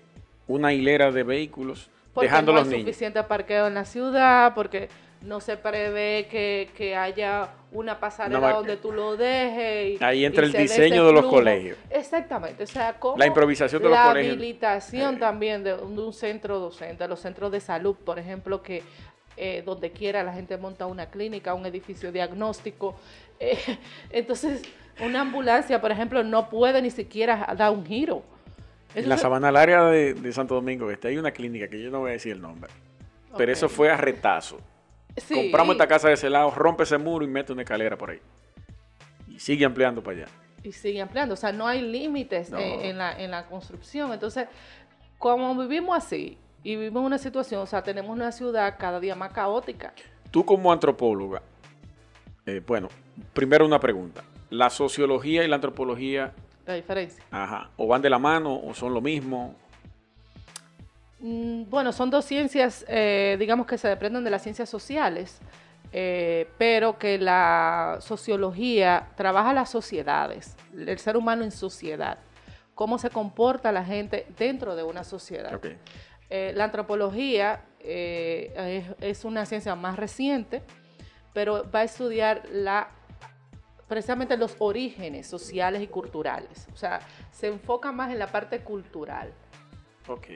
[0.46, 1.88] una hilera de vehículos
[2.20, 4.88] dejando no los hay suficiente parqueo en la ciudad, porque
[5.24, 10.00] no se prevé que, haya una pasarela donde tú lo dejes.
[10.03, 11.79] ahí entra el diseño de los colegios.
[11.90, 14.27] Exactamente, o sea, como la improvisación de los colegios.
[14.27, 18.83] La habilitación también de, un centro docente, los centros de salud, por ejemplo, que
[19.37, 22.94] eh, donde quiera la gente monta una clínica, un edificio diagnóstico.
[23.40, 23.59] Eh,
[24.11, 24.62] entonces,
[25.00, 28.22] una ambulancia, por ejemplo, no puede ni siquiera dar un giro.
[28.94, 32.11] En la sabana área de, Santo Domingo Este hay una clínica que yo no voy
[32.11, 32.70] a decir el nombre,
[33.37, 34.61] pero eso fue a retazo.
[35.33, 38.20] Compramos esta casa de ese lado, rompe ese muro y mete una escalera por ahí.
[39.28, 40.26] Y sigue ampliando para allá.
[40.62, 41.35] Y sigue ampliando.
[41.35, 44.12] O sea, no hay límites en, la, en la construcción.
[44.12, 44.48] Entonces,
[45.18, 49.33] como vivimos así y vivimos una situación, o sea, tenemos una ciudad cada día más
[49.33, 49.92] caótica.
[50.30, 51.42] Tú como antropóloga,
[52.46, 52.88] eh, bueno,
[53.33, 54.24] primero una pregunta.
[54.50, 56.33] ¿La sociología y la antropología...
[56.66, 57.22] La diferencia.
[57.31, 57.70] Ajá.
[57.77, 59.55] ¿O van de la mano o son lo mismo?
[61.20, 65.40] Mm, bueno, son dos ciencias, eh, digamos que se desprenden de las ciencias sociales,
[65.90, 72.18] eh, pero que la sociología trabaja las sociedades, el ser humano en sociedad,
[72.74, 75.59] cómo se comporta la gente dentro de una sociedad.
[76.29, 80.62] Eh, la antropología es, una ciencia más reciente,
[81.33, 82.88] pero va a estudiar la
[83.88, 86.66] precisamente los orígenes sociales y culturales.
[86.73, 89.33] O sea, se enfoca más en la parte cultural.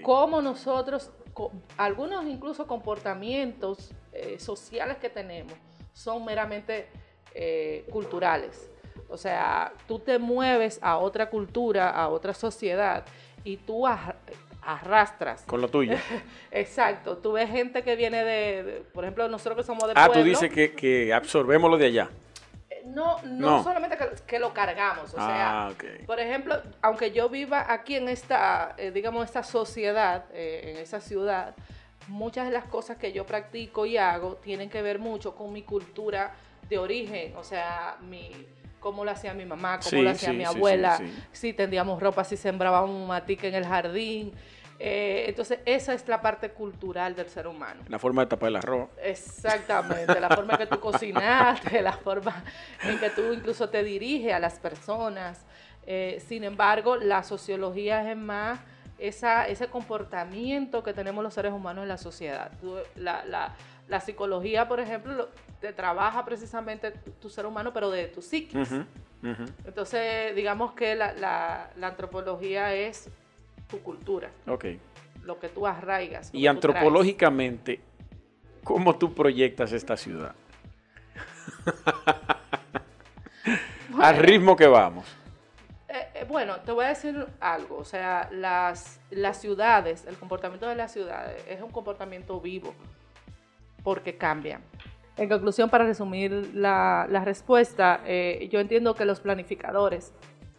[0.02, 1.11] Cómo nosotros,
[1.76, 5.52] algunos incluso comportamientos eh, sociales que tenemos
[5.92, 6.87] son meramente
[7.34, 8.70] eh, culturales.
[9.11, 13.04] O sea, tú te mueves a otra cultura, a otra sociedad
[13.44, 13.87] y tú
[14.62, 15.42] arrastras.
[15.42, 15.96] Con lo tuyo.
[16.50, 17.18] Exacto.
[17.18, 20.50] Tú ves gente que viene de, por ejemplo, nosotros que somos de Ah, tú dices
[20.50, 22.11] que, que absorbemos lo de allá
[22.98, 27.94] no, no, solamente que, lo cargamos, o ah, sea, por ejemplo, aunque yo viva aquí
[27.94, 31.54] en esta, eh, digamos, esta sociedad, eh, en esa ciudad,
[32.08, 35.62] muchas de las cosas que yo practico y hago tienen que ver mucho con mi
[35.62, 36.32] cultura
[36.68, 38.32] de origen, o sea, mi
[38.80, 41.00] cómo lo hacía mi mamá, cómo lo hacía mi abuela,
[41.32, 44.32] si tendíamos ropa, si sembrábamos un matique en el jardín,
[44.80, 47.82] eh, entonces, esa es la parte cultural del ser humano.
[47.88, 48.88] La forma de tapar el arroz.
[49.02, 52.44] Exactamente, la forma en que tú cocinaste, la forma
[52.84, 55.44] en que tú incluso te diriges a las personas.
[55.84, 58.60] Eh, sin embargo, la sociología es más
[58.98, 62.52] esa, ese comportamiento que tenemos los seres humanos en la sociedad.
[62.94, 65.28] la, psicología, por ejemplo,
[65.60, 68.70] te trabaja precisamente tu, ser humano, pero de tu psiquis.
[69.64, 73.10] Entonces, digamos que la antropología es
[73.68, 74.31] tu cultura.
[74.46, 74.66] Ok.
[75.24, 76.31] Lo que tú arraigas.
[76.33, 77.81] Y antropológicamente,
[78.64, 80.35] ¿cómo tú proyectas esta ciudad?
[84.00, 85.07] Al ritmo que vamos.
[85.88, 87.78] Eh, eh, bueno, te voy a decir algo.
[87.78, 92.74] O sea, las, las ciudades, el comportamiento de las ciudades es un comportamiento vivo
[93.83, 94.62] porque cambian.
[95.16, 100.12] En conclusión, para resumir la, respuesta, eh, yo entiendo que los planificadores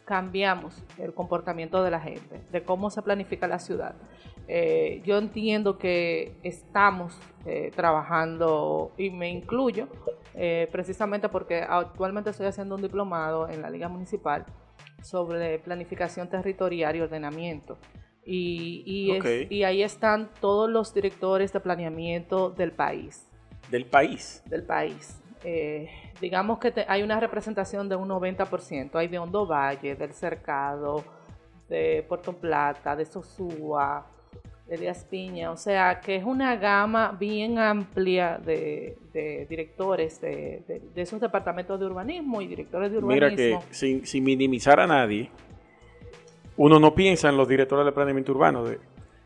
[0.10, 3.94] cambiamos el comportamiento de la gente, de cómo se planifica la ciudad.
[4.48, 7.16] Eh, yo entiendo que estamos
[7.46, 9.88] eh, trabajando, y me incluyo,
[10.34, 14.48] eh, precisamente porque actualmente estoy haciendo un diplomado en la Liga Municipal
[15.04, 17.78] sobre planificación territorial y ordenamiento.
[18.26, 19.12] Y,
[19.48, 23.30] y ahí están todos los directores de planeamiento del país.
[23.70, 24.42] ¿Del país?
[24.48, 25.22] Del país.
[25.44, 28.96] Eh, digamos que hay una representación de un 90%.
[28.96, 31.04] Hay de Hondo Valle, del Cercado,
[31.70, 34.06] de Puerto Plata, de Sosúa,
[34.70, 38.98] Elías Piña, o sea que es una gama bien amplia de,
[39.50, 43.28] directores de, esos departamentos de urbanismo y directores de urbanismo.
[43.28, 45.32] Mira que sin, sin minimizar a nadie,
[46.58, 48.80] uno no piensa en los directores de planeamiento urbano de,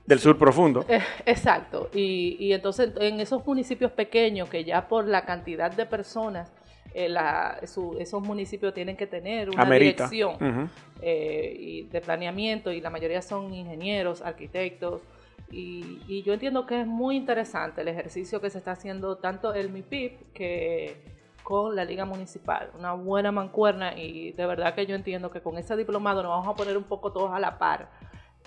[0.06, 0.86] del sur profundo.
[0.88, 1.90] Eh, exacto.
[1.94, 6.52] Y, y, entonces en esos municipios pequeños que ya por la cantidad de personas,
[6.94, 7.14] eh,
[7.62, 10.70] esos municipios tienen que tener una dirección
[11.02, 15.02] eh, de planeamiento y la mayoría son ingenieros, arquitectos.
[15.50, 19.54] Y, y, yo entiendo que es muy interesante el ejercicio que se está haciendo tanto
[19.54, 22.72] el MIPIP que con la Liga Municipal.
[22.78, 26.48] Una buena mancuerna y de verdad que yo entiendo que con ese diplomado nos vamos
[26.48, 27.90] a poner un poco todos a la par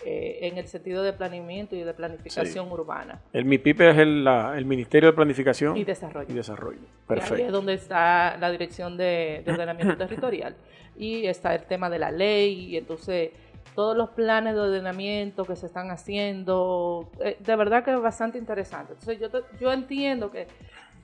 [0.05, 3.21] eh, en el sentido de planeamiento y de planificación urbana.
[3.33, 6.31] El MIPIP es el, el, Ministerio de Planificación y Desarrollo.
[6.31, 6.81] Y Desarrollo.
[7.07, 7.45] Perfecto.
[7.47, 10.55] es donde está la Dirección de, Ordenamiento Territorial.
[10.99, 13.31] Y está el tema de la ley y entonces
[13.75, 17.11] todos los planes de ordenamiento que se están haciendo.
[17.21, 18.93] Eh, de verdad que es bastante interesante.
[18.93, 19.29] Entonces yo,
[19.59, 20.47] yo entiendo que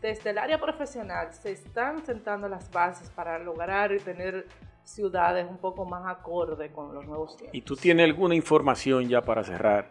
[0.02, 4.46] desde el área profesional se están sentando las bases para lograr y tener
[4.84, 7.54] ciudades un poco más acorde con los nuevos tiempos.
[7.54, 9.86] ¿Y tú tienes alguna información ya para cerrar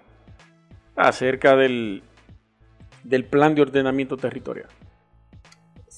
[0.95, 2.03] acerca del,
[3.03, 4.69] del plan de ordenamiento territorial?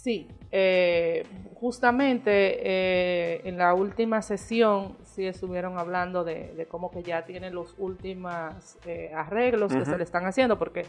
[0.03, 1.23] Sí, eh,
[1.53, 7.73] justamente eh, en la última sesión sí estuvieron hablando de, cómo que ya tienen los
[7.77, 10.85] últimos eh, arreglos que se le están haciendo, porque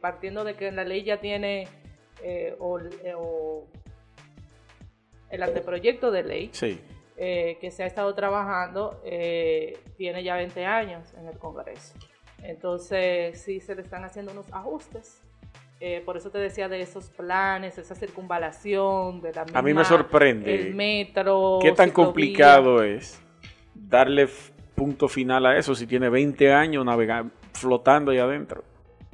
[0.00, 1.68] partiendo de que la ley ya tiene
[2.58, 2.78] o,
[5.28, 6.80] el anteproyecto de ley, sí.
[7.24, 11.94] Eh, que se ha estado trabajando eh, tiene ya 20 años en el Congreso.
[12.42, 15.22] Entonces, sí se le están haciendo unos ajustes.
[15.78, 19.84] Eh, por eso te decía de esos planes, esa circunvalación, de la A mí me
[19.84, 20.52] sorprende.
[20.52, 21.60] El metro.
[21.62, 23.22] ¿Qué tan complicado es
[23.72, 24.28] darle
[24.74, 28.64] punto final a eso si tiene 20 años navegando, flotando ahí adentro?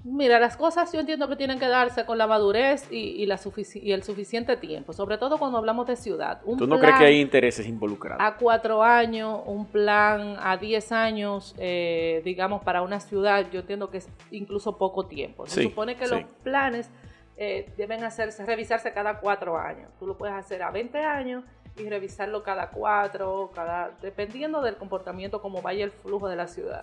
[0.04, 3.38] Mira, las cosas yo entiendo que tienen que darse con la madurez y, la
[3.74, 6.40] y el suficiente tiempo, sobre todo cuando hablamos de ciudad.
[6.42, 8.22] ¿Tú no crees que hay intereses involucrados?
[8.24, 13.90] A cuatro años, un plan a diez años, eh, digamos, para una ciudad, yo entiendo
[13.90, 15.46] que es incluso poco tiempo.
[15.46, 16.90] Se supone que los planes
[17.36, 19.90] eh, deben hacerse, revisarse cada cuatro años.
[19.98, 21.44] Tú lo puedes hacer a 20 años
[21.76, 26.82] y revisarlo cada cuatro, cada, dependiendo del comportamiento, como vaya el flujo de la ciudad.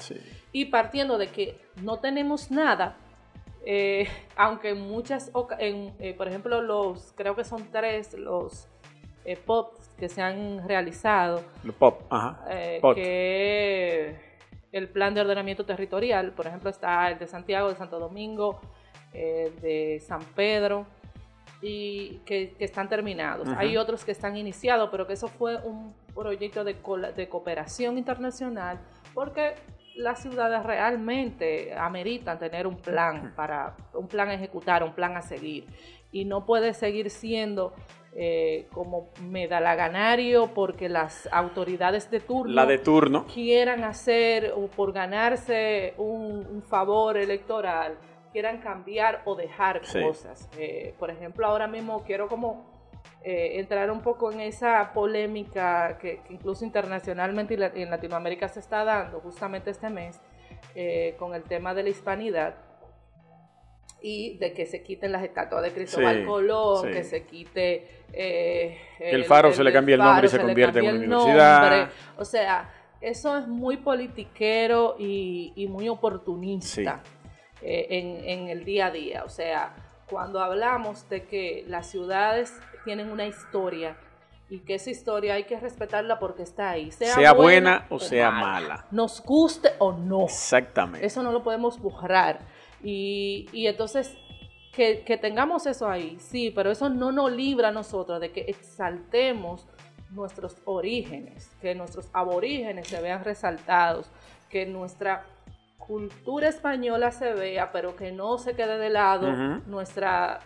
[0.51, 2.97] Y partiendo de que no tenemos nada,
[3.65, 4.07] eh,
[4.37, 8.67] aunque muchas, en, eh, por ejemplo, los, creo que son tres los
[9.25, 11.41] eh, POPs que se han realizado.
[11.63, 12.45] Los POP, ajá.
[12.93, 14.15] que
[14.71, 18.59] el plan de ordenamiento territorial, por ejemplo, está el de Santiago, de Santo Domingo,
[19.13, 20.85] de San Pedro,
[21.61, 23.47] y que, están terminados.
[23.57, 26.75] Hay otros que están iniciados, pero que eso fue un proyecto de,
[27.15, 28.79] de cooperación internacional,
[29.13, 29.55] porque
[29.95, 35.21] las ciudades realmente ameritan tener un plan para un plan a ejecutar, un plan a
[35.21, 35.65] seguir.
[36.11, 37.73] Y no puede seguir siendo
[38.13, 43.25] eh, como medalaganario porque las autoridades de turno, la de turno.
[43.25, 47.97] quieran hacer o por ganarse un, favor electoral
[48.31, 50.49] quieran cambiar o dejar cosas.
[50.57, 52.74] Eh, por ejemplo, ahora mismo quiero como
[53.27, 58.83] eh, entrar un poco en esa polémica que, incluso internacionalmente y, en Latinoamérica se está
[58.83, 60.21] dando justamente este mes
[60.75, 62.55] eh, con el tema de la hispanidad
[63.99, 68.03] y de que se quiten las estatuas de Cristóbal Colón, que se quite...
[68.13, 71.89] Eh, el, faro se le cambia el nombre y se, convierte en una universidad.
[72.17, 77.01] O sea, eso es muy politiquero y, muy oportunista
[77.63, 79.23] en, en el día a día.
[79.23, 79.75] O sea,
[80.07, 82.53] cuando hablamos de que las ciudades
[82.85, 83.97] tienen una historia
[84.49, 86.91] y que esa historia hay que respetarla porque está ahí.
[86.91, 88.85] Sea, buena, o, sea mala.
[88.91, 90.25] Nos guste o no.
[90.25, 91.05] Exactamente.
[91.05, 92.39] Eso no lo podemos borrar.
[92.83, 94.15] Y, entonces,
[94.71, 98.41] que, que, tengamos eso ahí, sí, pero eso no nos libra a nosotros de que
[98.41, 99.65] exaltemos
[100.11, 104.11] nuestros orígenes, que nuestros aborígenes se vean resaltados,
[104.49, 105.25] que nuestra
[105.85, 109.31] cultura española se vea, pero que no se quede de lado
[109.67, 110.39] nuestra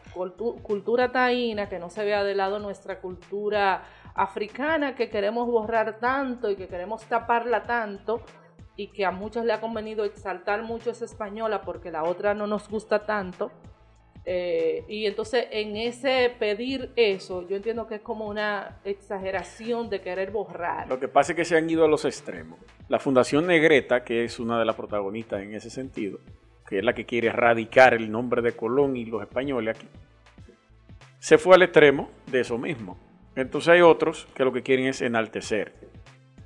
[0.63, 3.83] cultura taína, que no se vea de lado nuestra cultura
[4.15, 8.21] africana que queremos borrar tanto y que queremos taparla tanto
[8.75, 12.47] y que a muchos le ha convenido exaltar mucho esa española porque la otra no
[12.47, 13.51] nos gusta tanto.
[14.31, 20.01] Eh, y entonces en ese pedir eso, yo entiendo que es como una exageración de
[20.01, 20.87] querer borrar.
[20.87, 22.59] Lo que pasa es que se han ido a los extremos.
[22.89, 26.19] La Fundación Negreta, que es una de las protagonistas en ese sentido,
[26.67, 29.87] que es la que quiere erradicar el nombre de Colón y los españoles aquí,
[31.17, 32.99] se fue al extremo de eso mismo.
[33.35, 35.73] Entonces hay otros que lo que quieren es enaltecer.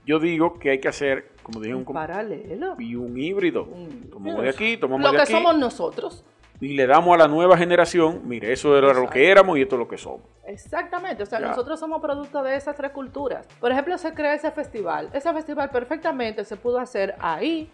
[0.05, 2.77] Yo digo que hay que hacer como dije, un, paralelo.
[2.79, 3.67] Y un híbrido.
[4.09, 5.33] tomamos de aquí, tomamos Lo de que aquí.
[5.33, 6.23] somos nosotros.
[6.63, 9.75] Y le damos a la nueva generación, mire, eso era lo que éramos y esto
[9.75, 10.21] es lo que somos.
[10.45, 11.47] Exactamente, o sea, Ya.
[11.47, 13.45] nosotros somos producto de esas tres culturas.
[13.59, 15.09] Por ejemplo, se crea ese festival.
[15.13, 17.69] Ese festival perfectamente se pudo hacer ahí,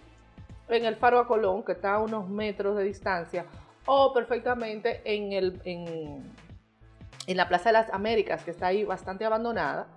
[0.68, 3.46] en el Faro a Colón, que está a unos metros de distancia,
[3.86, 6.24] o perfectamente en, el, en,
[7.28, 9.88] en la Plaza de las Américas, que está ahí bastante abandonada,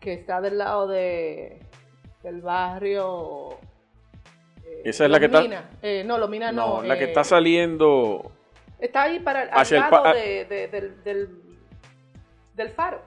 [0.00, 1.60] que está del lado de,
[2.22, 3.50] del barrio...
[4.64, 5.44] eh, Esa es la que está-.
[5.82, 6.80] Eh, no, Lomina no.
[6.80, 8.32] No, la que eh, está saliendo.
[8.84, 10.12] Está ahí para al Hacia el lado ah.
[10.14, 11.28] de- de- del, del,
[12.54, 13.00] del faro,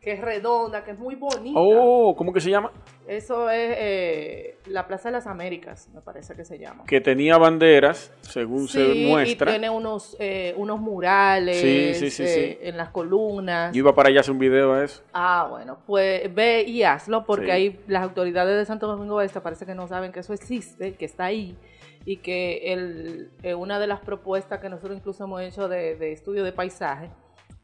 [0.00, 1.58] que es redonda, que es muy bonita.
[1.60, 2.72] Oh, ¿cómo que se llama?
[3.06, 6.84] Eso es eh, la Plaza de las Américas, me parece que se llama.
[6.84, 9.50] Que tenía banderas, según se muestra.
[9.50, 12.68] y tiene unos, eh, unos murales Sí, sí, sí, eh, sí.
[12.68, 13.72] en las columnas.
[13.72, 15.02] Yo iba para allá a hacer un video a eso.
[15.12, 19.64] Ah, bueno, pues ve y hazlo porque ahí las autoridades de Santo Domingo Este parece
[19.64, 21.56] que no saben que eso existe, que está ahí
[22.04, 26.12] y que el, eh, una de las propuestas que nosotros incluso hemos hecho de, de
[26.12, 27.10] estudio de paisaje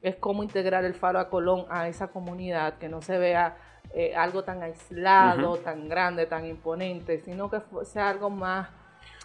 [0.01, 3.57] es cómo integrar el faro a Colón a esa comunidad, que no se vea
[3.95, 8.69] eh, algo tan aislado, tan grande, tan imponente, sino que sea algo más...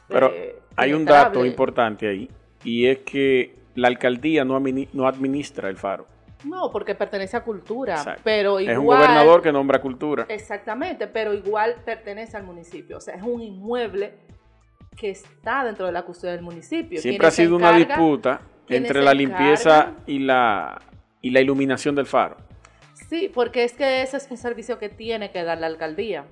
[0.08, 2.30] Pero eh, hay un dato importante ahí.
[2.64, 6.08] Y es que la alcaldía no, admini- no administra el faro.
[6.44, 8.22] No, porque pertenece a cultura, Exacto.
[8.24, 8.74] pero igual...
[8.74, 10.26] Es un gobernador que nombra cultura.
[10.28, 12.98] Exactamente, pero igual pertenece al municipio.
[12.98, 14.14] O sea, es un inmueble
[14.98, 17.00] que está dentro de la custodia del municipio.
[17.02, 20.82] Siempre ha sido una disputa entre la limpieza y la,
[21.22, 22.38] y la iluminación del faro.
[23.10, 26.26] Sí, porque es que ese es un servicio que tiene que dar la alcaldía,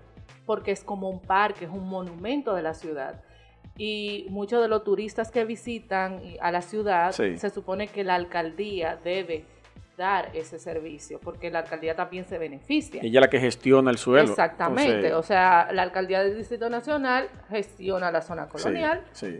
[0.45, 3.21] porque es como un parque, es un monumento de la ciudad.
[3.77, 7.37] Y muchos de los turistas que visitan a la ciudad, Sí.
[7.37, 9.45] se supone que la alcaldía debe
[10.01, 13.01] dar ese servicio, porque la alcaldía también se beneficia.
[13.03, 14.29] Ella es la que gestiona el suelo.
[14.29, 19.39] Exactamente, Entonces, o sea, la alcaldía del Distrito Nacional gestiona la zona colonial sí.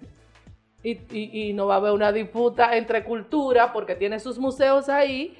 [0.83, 4.87] y, y- y no va a haber una disputa entre cultura porque tiene sus museos
[4.89, 5.35] ahí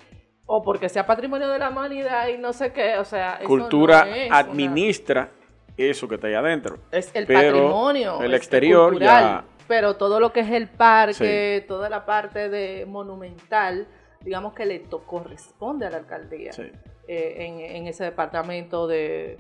[0.48, 4.14] o porque sea patrimonio de la humanidad y no sé qué, o sea, Cultura no
[4.16, 5.30] es una- administra
[5.78, 6.80] eso que está ahí adentro.
[6.92, 10.68] es el pero patrimonio el este, exterior cultural, ya- pero todo lo que es el
[10.68, 13.88] parque, toda la parte de monumental,
[14.24, 16.64] digamos que le to- corresponde a la alcaldía Sí.
[17.08, 19.38] eh, en, en ese departamento de,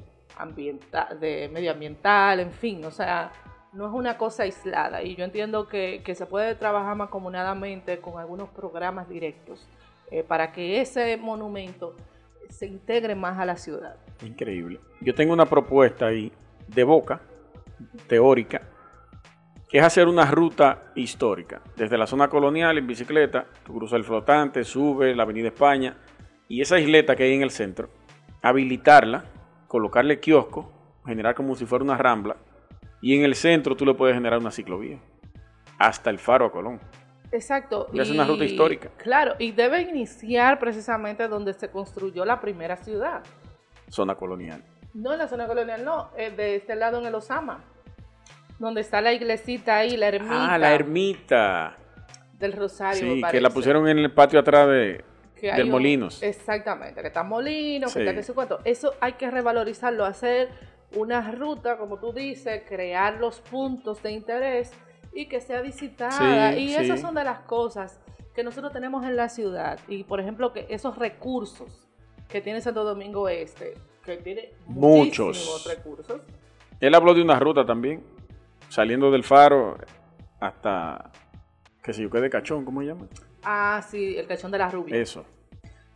[1.19, 3.31] de medioambiental, en fin, o sea,
[3.73, 7.99] no es una cosa aislada y yo entiendo que, que se puede trabajar más comunadamente
[7.99, 9.65] con algunos programas directos
[10.09, 11.95] eh, para que ese monumento
[12.49, 13.95] se integre más a la ciudad.
[14.25, 14.79] Increíble.
[14.99, 16.31] Yo tengo una propuesta ahí
[16.67, 17.21] de boca,
[18.07, 18.61] teórica,
[19.71, 21.61] es hacer una ruta histórica.
[21.75, 25.97] Desde la zona colonial en bicicleta, tú cruzas el flotante, subes la Avenida España
[26.47, 27.89] y esa isleta que hay en el centro,
[28.41, 29.23] habilitarla,
[29.67, 30.71] colocarle kiosco,
[31.05, 32.35] generar como si fuera una rambla
[33.01, 34.99] y en el centro tú le puedes generar una ciclovía
[35.79, 36.79] hasta el faro a Colón.
[37.31, 37.87] Exacto.
[37.93, 38.89] Y es una ruta histórica.
[38.97, 43.23] Claro, y debe iniciar precisamente donde se construyó la primera ciudad.
[43.89, 44.63] Zona colonial.
[44.93, 47.63] No en la zona colonial, no, eh, de este lado en el Osama,
[48.61, 51.77] donde está la iglesita ahí, la ermita Ah, la ermita.
[52.39, 53.13] del Rosario.
[53.15, 55.03] Sí, que la pusieron en el patio atrás de,
[55.35, 56.23] Que del un- Molinos.
[56.23, 58.59] Exactamente, que está Molinos, que está que sé cuánto.
[58.63, 60.49] Eso hay que revalorizarlo, hacer
[60.95, 64.71] una ruta, como tú dices, crear los puntos de interés
[65.13, 66.53] y que sea visitada.
[66.53, 66.75] Sí, y sí.
[66.75, 67.99] esas son de las cosas
[68.33, 69.79] que nosotros tenemos en la ciudad.
[69.87, 71.87] Y por ejemplo, que esos recursos
[72.27, 73.73] que tiene Santo Domingo Este,
[74.05, 75.65] que tiene Muchos.
[75.67, 76.21] recursos.
[76.79, 78.03] Él habló de una ruta también,
[78.71, 79.77] saliendo del faro
[80.39, 81.11] hasta,
[81.83, 83.05] qué sé yo, qué de cachón, ¿cómo se llama?
[83.43, 84.95] Ah, sí, el cachón de la rubia.
[84.95, 85.25] Eso.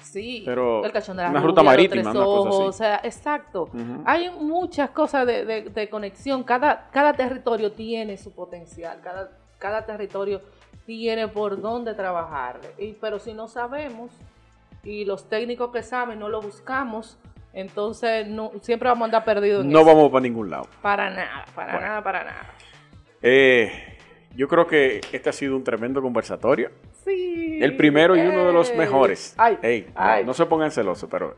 [0.01, 2.59] Sí, Pero el cachón de la una rubia, ruta los marítima, tres una cosa ojos,
[2.59, 2.67] así.
[2.67, 3.69] o sea, exacto.
[4.05, 6.43] Hay muchas cosas de, de- de conexión.
[6.43, 8.99] Cada, cada territorio tiene su potencial.
[9.01, 10.41] Cada, cada territorio
[10.85, 12.59] tiene por dónde trabajar.
[12.77, 14.11] Y, pero si no sabemos
[14.83, 17.17] y los técnicos que saben no lo buscamos,
[17.53, 19.63] entonces no, siempre vamos a andar perdidos.
[19.65, 19.87] en No eso.
[19.87, 20.67] vamos para ningún lado.
[20.83, 21.87] Para nada, para Bueno.
[21.87, 22.53] nada, para nada.
[23.27, 23.71] Eh,
[24.35, 26.69] yo creo que este ha sido un tremendo conversatorio.
[27.03, 27.59] Sí.
[27.61, 28.75] El primero y uno de los eh.
[28.77, 29.33] mejores.
[29.37, 30.25] Ay, Ey, ay.
[30.25, 31.35] No, se pongan celosos, pero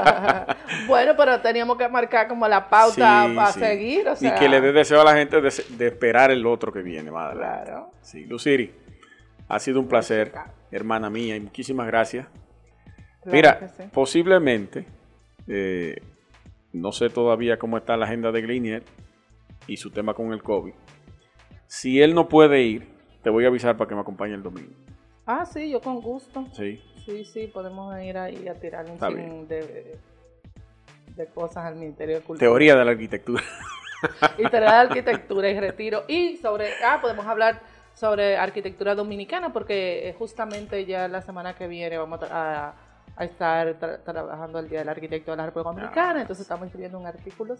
[0.86, 3.60] bueno, pero teníamos que marcar como la pauta Sí, para sí.
[3.60, 4.08] seguir.
[4.08, 6.72] O sea, y que le dé deseo a la gente de, de esperar el otro
[6.72, 7.36] que viene, madre.
[7.38, 7.90] Claro.
[8.02, 8.72] Sí, Luciri,
[9.48, 10.32] ha sido un placer,
[10.70, 12.26] hermana mía, y muchísimas gracias.
[13.22, 13.84] Claro Mira, sí.
[13.92, 14.86] posiblemente,
[15.46, 16.00] eh,
[16.72, 18.82] no sé todavía cómo está la agenda de Glinier
[19.66, 20.72] y su tema con el COVID.
[21.68, 22.88] Si él no puede ir,
[23.22, 24.74] te voy a avisar para que me acompañe el domingo.
[25.24, 26.48] Ah, sí, yo con gusto.
[26.52, 29.96] Sí, Sí, sí, podemos ir ahí a tirar un Está chin de,
[31.16, 32.50] de cosas al Ministerio de Cultura.
[32.50, 33.42] Teoría de la arquitectura.
[34.38, 36.04] Historia de arquitectura y retiro.
[36.06, 37.62] Y sobre, ah, podemos hablar
[37.94, 42.74] sobre arquitectura dominicana porque eh, justamente ya la semana que viene vamos a,
[43.18, 47.06] a estar trabajando el Día del Arquitecto de la República Dominicana, entonces estamos escribiendo un
[47.06, 47.56] artículo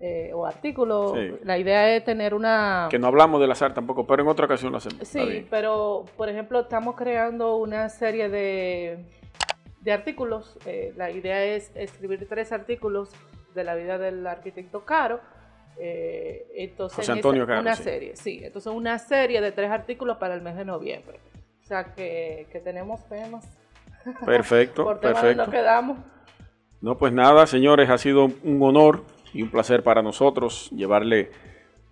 [0.00, 1.14] eh, o artículo.
[1.44, 2.88] La idea es tener una...
[2.90, 5.06] Que no hablamos del azar tampoco, pero en otra ocasión lo hacemos.
[5.06, 9.04] Sí, pero por ejemplo estamos creando una serie de,
[9.80, 10.58] de artículos.
[10.66, 13.10] Eh, la idea es escribir tres artículos
[13.54, 15.20] de la vida del arquitecto Caro
[15.78, 18.40] eh, entonces, José Antonio una serie, sí.
[18.42, 21.18] Entonces, una serie de tres artículos para el mes de noviembre.
[21.62, 23.48] O sea, que, tenemos temas.
[24.26, 25.50] Perfecto, Por perfecto.
[25.50, 25.98] quedamos.
[26.80, 31.30] No, pues nada, señores, ha sido un honor y un placer para nosotros llevarle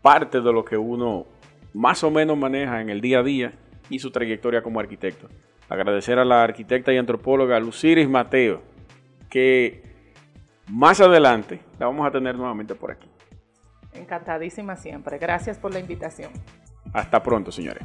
[0.02, 1.26] parte de lo que uno
[1.72, 3.52] más o menos maneja en el día a día
[3.88, 5.28] y su trayectoria como arquitecto.
[5.68, 8.62] Agradecer a la arquitecta y antropóloga Luciris Mateo,
[9.28, 9.82] que
[10.68, 13.08] más adelante la vamos a tener nuevamente por aquí.
[13.92, 15.18] Encantadísima siempre.
[15.18, 16.32] Gracias por la invitación.
[16.92, 17.84] Hasta pronto, señores.